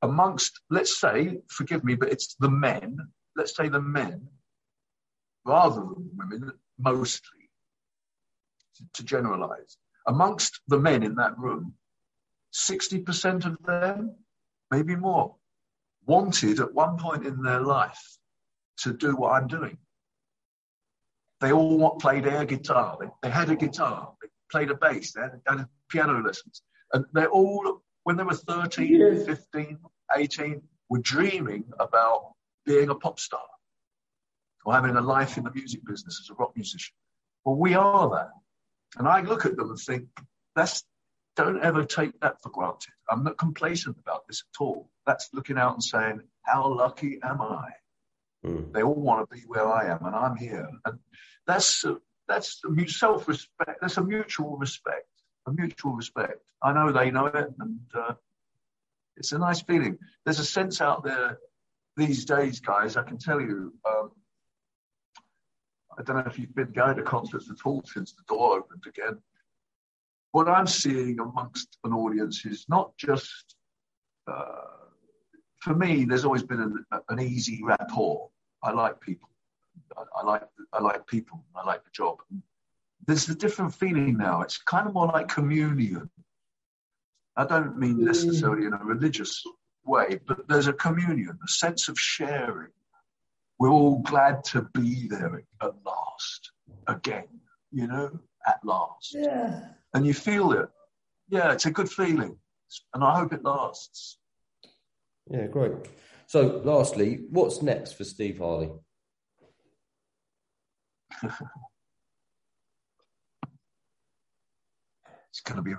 amongst, 0.00 0.60
let's 0.70 0.98
say, 0.98 1.40
forgive 1.48 1.84
me, 1.84 1.94
but 1.94 2.10
it's 2.10 2.34
the 2.36 2.50
men, 2.50 2.98
let's 3.36 3.54
say 3.54 3.68
the 3.68 3.82
men, 3.82 4.26
rather 5.44 5.80
than 5.80 6.10
women, 6.16 6.52
mostly, 6.78 7.50
to, 8.76 8.84
to 8.94 9.04
generalize, 9.04 9.76
amongst 10.06 10.60
the 10.68 10.78
men 10.78 11.02
in 11.02 11.16
that 11.16 11.38
room, 11.38 11.74
60% 12.54 13.44
of 13.44 13.58
them, 13.66 14.16
maybe 14.70 14.96
more, 14.96 15.34
wanted 16.06 16.60
at 16.60 16.72
one 16.72 16.96
point 16.96 17.26
in 17.26 17.42
their 17.42 17.60
life 17.60 18.18
to 18.78 18.92
do 18.92 19.16
what 19.16 19.32
I'm 19.32 19.48
doing. 19.48 19.78
They 21.40 21.52
all 21.52 21.96
played 21.96 22.26
air 22.26 22.44
guitar. 22.44 22.96
They, 23.00 23.06
they 23.22 23.30
had 23.30 23.50
a 23.50 23.56
guitar. 23.56 24.12
They 24.20 24.28
played 24.50 24.70
a 24.70 24.74
bass. 24.74 25.12
They 25.12 25.22
had, 25.22 25.40
had 25.46 25.66
piano 25.88 26.20
lessons. 26.20 26.62
And 26.92 27.04
they 27.12 27.26
all, 27.26 27.82
when 28.04 28.16
they 28.16 28.24
were 28.24 28.34
13, 28.34 29.24
15, 29.24 29.78
18, 30.16 30.62
were 30.88 30.98
dreaming 30.98 31.64
about 31.78 32.32
being 32.64 32.88
a 32.88 32.94
pop 32.94 33.20
star 33.20 33.40
or 34.64 34.74
having 34.74 34.96
a 34.96 35.00
life 35.00 35.36
in 35.36 35.44
the 35.44 35.52
music 35.52 35.80
business 35.86 36.20
as 36.22 36.30
a 36.30 36.34
rock 36.34 36.52
musician. 36.56 36.94
Well, 37.44 37.56
we 37.56 37.74
are 37.74 38.10
that. 38.10 38.30
And 38.98 39.06
I 39.06 39.20
look 39.20 39.46
at 39.46 39.56
them 39.56 39.70
and 39.70 39.78
think, 39.78 40.08
that's 40.56 40.84
don't 41.36 41.62
ever 41.62 41.84
take 41.84 42.18
that 42.20 42.42
for 42.42 42.48
granted. 42.48 42.90
I'm 43.08 43.22
not 43.22 43.38
complacent 43.38 43.96
about 44.00 44.26
this 44.26 44.42
at 44.42 44.60
all. 44.60 44.90
That's 45.06 45.28
looking 45.32 45.56
out 45.56 45.74
and 45.74 45.82
saying, 45.82 46.20
how 46.42 46.66
lucky 46.74 47.20
am 47.22 47.40
I? 47.40 47.68
Mm. 48.44 48.72
They 48.72 48.82
all 48.82 48.94
want 48.94 49.28
to 49.28 49.36
be 49.36 49.42
where 49.46 49.66
I 49.66 49.86
am, 49.90 50.04
and 50.04 50.14
I'm 50.14 50.36
here. 50.36 50.68
And 50.84 50.98
that's 51.46 51.84
that's 52.28 52.60
self-respect. 52.86 53.80
That's 53.80 53.96
a 53.96 54.04
mutual 54.04 54.56
respect. 54.56 55.08
A 55.46 55.52
mutual 55.52 55.94
respect. 55.94 56.42
I 56.62 56.72
know 56.72 56.92
they 56.92 57.10
know 57.10 57.26
it, 57.26 57.52
and 57.58 57.80
uh, 57.94 58.14
it's 59.16 59.32
a 59.32 59.38
nice 59.38 59.62
feeling. 59.62 59.98
There's 60.24 60.38
a 60.38 60.44
sense 60.44 60.80
out 60.80 61.04
there 61.04 61.38
these 61.96 62.24
days, 62.24 62.60
guys. 62.60 62.96
I 62.96 63.02
can 63.02 63.18
tell 63.18 63.40
you. 63.40 63.74
Um, 63.88 64.10
I 65.98 66.02
don't 66.02 66.14
know 66.14 66.30
if 66.30 66.38
you've 66.38 66.54
been 66.54 66.70
going 66.70 66.96
to 66.96 67.02
concerts 67.02 67.50
at 67.50 67.66
all 67.66 67.82
since 67.84 68.12
the 68.12 68.22
door 68.28 68.58
opened 68.58 68.84
again 68.86 69.18
what 70.32 70.48
I'm 70.48 70.66
seeing 70.66 71.18
amongst 71.20 71.78
an 71.84 71.92
audience 71.92 72.44
is 72.44 72.66
not 72.68 72.96
just, 72.96 73.56
uh, 74.26 74.87
for 75.68 75.74
me, 75.74 76.04
there's 76.04 76.24
always 76.24 76.42
been 76.42 76.60
an, 76.60 76.84
an 77.08 77.20
easy 77.20 77.60
rapport. 77.62 78.30
I 78.62 78.72
like 78.72 79.00
people. 79.00 79.28
I, 79.96 80.02
I, 80.20 80.24
like 80.24 80.42
I 80.72 80.82
like 80.82 81.06
people. 81.06 81.44
I 81.54 81.64
like 81.64 81.84
the 81.84 81.90
job. 81.92 82.18
There's 83.06 83.28
a 83.28 83.34
different 83.34 83.74
feeling 83.74 84.16
now. 84.16 84.42
It's 84.42 84.58
kind 84.58 84.86
of 84.86 84.94
more 84.94 85.06
like 85.06 85.28
communion. 85.28 86.10
I 87.36 87.44
don't 87.44 87.78
mean 87.78 88.04
necessarily 88.04 88.66
in 88.66 88.72
a 88.72 88.80
religious 88.82 89.42
way, 89.84 90.20
but 90.26 90.48
there's 90.48 90.66
a 90.66 90.72
communion, 90.72 91.38
a 91.44 91.48
sense 91.48 91.88
of 91.88 91.98
sharing. 91.98 92.72
We're 93.58 93.70
all 93.70 94.00
glad 94.00 94.44
to 94.44 94.62
be 94.74 95.06
there 95.08 95.42
at 95.62 95.72
last, 95.84 96.52
again, 96.86 97.28
you 97.70 97.86
know, 97.86 98.18
at 98.46 98.58
last. 98.64 99.14
Yeah 99.14 99.60
and 99.94 100.06
you 100.06 100.14
feel 100.14 100.52
it. 100.52 100.68
Yeah, 101.28 101.52
it's 101.52 101.66
a 101.66 101.70
good 101.70 101.90
feeling, 101.90 102.36
and 102.94 103.04
I 103.04 103.18
hope 103.18 103.32
it 103.32 103.44
lasts. 103.44 104.18
Yeah, 105.30 105.46
great. 105.46 105.72
So, 106.26 106.60
lastly, 106.64 107.20
what's 107.30 107.62
next 107.62 107.92
for 107.92 108.04
Steve 108.04 108.38
Harley? 108.38 108.70
it's 111.22 111.40
going 115.44 115.56
to 115.56 115.62
be. 115.62 115.72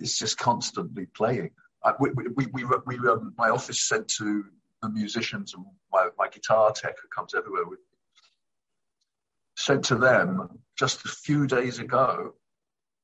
It's 0.00 0.18
just 0.18 0.38
constantly 0.38 1.06
playing. 1.06 1.50
I, 1.84 1.92
we, 2.00 2.10
we, 2.10 2.46
we, 2.52 2.64
we, 2.86 2.96
um, 3.08 3.34
my 3.38 3.50
office 3.50 3.82
sent 3.82 4.08
to 4.08 4.44
the 4.82 4.90
musicians 4.90 5.54
and 5.54 5.64
my, 5.92 6.08
my 6.18 6.28
guitar 6.28 6.72
tech 6.72 6.96
who 7.00 7.08
comes 7.08 7.34
everywhere 7.34 7.66
with 7.66 7.78
sent 9.56 9.84
to 9.84 9.96
them 9.96 10.48
just 10.78 11.04
a 11.04 11.08
few 11.08 11.46
days 11.46 11.78
ago 11.78 12.32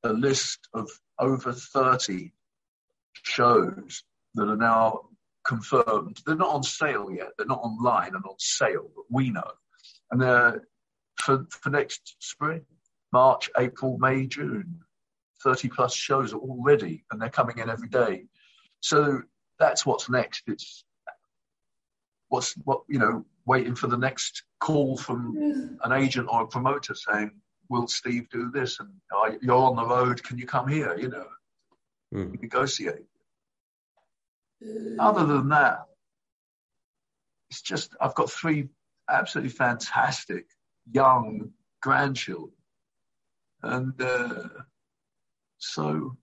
a 0.03 0.09
list 0.09 0.67
of 0.73 0.89
over 1.19 1.53
30 1.53 2.31
shows 3.13 4.03
that 4.35 4.47
are 4.47 4.57
now 4.57 5.01
confirmed. 5.45 6.21
They're 6.25 6.35
not 6.35 6.53
on 6.53 6.63
sale 6.63 7.09
yet. 7.11 7.29
They're 7.37 7.47
not 7.47 7.61
online 7.61 8.15
and 8.15 8.23
on 8.25 8.35
sale, 8.37 8.89
but 8.95 9.05
we 9.09 9.29
know. 9.29 9.51
And 10.11 10.21
they're 10.21 10.63
for, 11.21 11.45
for 11.49 11.69
next 11.69 12.15
spring, 12.19 12.65
March, 13.11 13.49
April, 13.57 13.97
May, 13.97 14.27
June. 14.27 14.81
30 15.43 15.69
plus 15.69 15.95
shows 15.95 16.33
already, 16.33 17.03
and 17.11 17.21
they're 17.21 17.29
coming 17.29 17.57
in 17.57 17.69
every 17.69 17.89
day. 17.89 18.25
So 18.79 19.21
that's 19.59 19.85
what's 19.85 20.09
next. 20.09 20.43
It's 20.47 20.83
what's 22.29 22.53
what 22.63 22.81
you 22.87 22.99
know 22.99 23.25
waiting 23.45 23.75
for 23.75 23.87
the 23.87 23.97
next 23.97 24.43
call 24.59 24.97
from 24.97 25.77
an 25.83 25.91
agent 25.91 26.27
or 26.31 26.43
a 26.43 26.47
promoter 26.47 26.95
saying, 26.95 27.31
"Will 27.69 27.87
Steve 27.87 28.29
do 28.29 28.51
this?" 28.51 28.79
and 28.79 28.89
oh, 29.13 29.35
you're 29.41 29.55
on 29.55 29.75
the 29.75 29.85
road. 29.85 30.21
Can 30.23 30.37
you 30.37 30.45
come 30.45 30.67
here? 30.67 30.97
You 30.97 31.09
know, 31.09 31.27
mm. 32.13 32.41
negotiate. 32.41 33.05
Other 34.99 35.25
than 35.25 35.49
that, 35.49 35.85
it's 37.49 37.61
just 37.61 37.95
I've 37.99 38.15
got 38.15 38.29
three 38.29 38.69
absolutely 39.09 39.49
fantastic 39.49 40.45
young 40.91 41.51
grandchildren, 41.81 42.51
and 43.63 43.99
uh, 44.01 44.47
so 45.57 46.15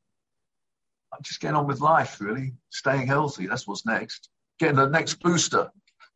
I'm 1.13 1.23
just 1.23 1.41
getting 1.41 1.57
on 1.57 1.67
with 1.67 1.81
life, 1.81 2.21
really. 2.21 2.55
Staying 2.71 3.07
healthy. 3.07 3.47
That's 3.47 3.67
what's 3.67 3.87
next. 3.87 4.29
Getting 4.59 4.77
the 4.77 4.87
next 4.87 5.21
booster. 5.21 5.71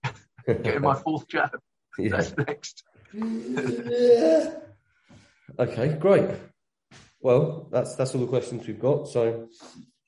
Getting 0.46 0.82
my 0.82 0.94
fourth 0.94 1.28
jab. 1.28 1.58
Yeah. 1.98 2.16
That's 2.16 2.36
next. 2.36 2.82
Okay, 5.58 5.96
great. 6.00 6.30
Well, 7.22 7.68
that's 7.70 7.94
that's 7.94 8.14
all 8.14 8.20
the 8.20 8.26
questions 8.26 8.66
we've 8.66 8.80
got. 8.80 9.08
So, 9.08 9.48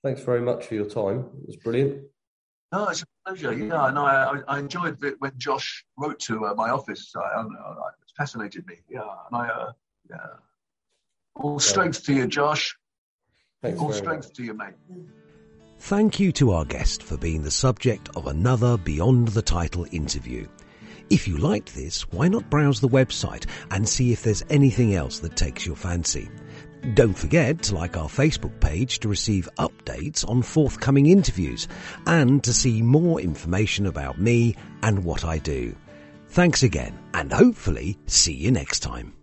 thanks 0.03 0.20
very 0.20 0.40
much 0.40 0.66
for 0.66 0.74
your 0.74 0.87
time. 0.87 1.20
It 1.42 1.46
was 1.46 1.57
brilliant. 1.57 2.03
No, 2.72 2.88
it's 2.88 3.03
a 3.03 3.07
pleasure. 3.24 3.53
Yeah, 3.53 3.90
no, 3.90 4.05
I, 4.05 4.40
I 4.48 4.59
enjoyed 4.59 5.03
it 5.05 5.14
when 5.20 5.33
Josh 5.38 5.85
wrote 5.96 6.18
to 6.20 6.46
uh, 6.46 6.55
my 6.55 6.70
office. 6.70 7.12
I, 7.16 7.20
I, 7.20 7.42
I, 7.42 7.88
it 8.03 8.12
fascinated 8.16 8.66
me. 8.66 8.77
Yeah, 8.88 9.03
and 9.03 9.42
I, 9.42 9.48
uh, 9.48 9.72
yeah. 10.11 10.16
All 11.37 11.61
strength 11.61 12.05
to 12.07 12.14
you, 12.14 12.27
Josh. 12.27 12.77
Thanks 13.62 13.81
All 13.81 13.92
strength 13.92 14.27
much. 14.27 14.37
to 14.37 14.42
you, 14.42 14.55
mate. 14.55 14.74
Thank 15.79 16.18
you 16.18 16.33
to 16.33 16.53
our 16.53 16.64
guest 16.64 17.03
for 17.03 17.16
being 17.16 17.42
the 17.42 17.50
subject 17.50 18.09
of 18.16 18.27
another 18.27 18.77
Beyond 18.77 19.29
the 19.29 19.42
Title 19.42 19.87
interview. 19.92 20.46
If 21.11 21.29
you 21.29 21.37
liked 21.37 21.74
this, 21.74 22.11
why 22.11 22.29
not 22.29 22.50
browse 22.50 22.81
the 22.81 22.88
website 22.88 23.46
and 23.70 23.88
see 23.88 24.12
if 24.12 24.22
there's 24.22 24.44
anything 24.50 24.94
else 24.94 25.18
that 25.20 25.37
takes 25.37 25.66
your 25.66 25.77
fancy? 25.77 26.29
Don't 26.92 27.16
forget 27.16 27.62
to 27.62 27.75
like 27.75 27.97
our 27.97 28.09
Facebook 28.09 28.61
page 28.61 29.01
to 29.01 29.09
receive 29.09 29.49
updates 29.59 30.29
on 30.29 30.42
forthcoming 30.42 31.07
interviews 31.07 31.66
and 32.07 32.44
to 32.44 32.53
see 32.53 32.83
more 32.83 33.20
information 33.20 33.87
about 33.87 34.20
me 34.20 34.55
and 34.83 35.03
what 35.03 35.25
I 35.25 35.38
do. 35.38 35.75
Thanks 36.29 36.62
again 36.62 36.99
and 37.14 37.33
hopefully 37.33 37.97
see 38.07 38.35
you 38.35 38.51
next 38.51 38.81
time. 38.81 39.14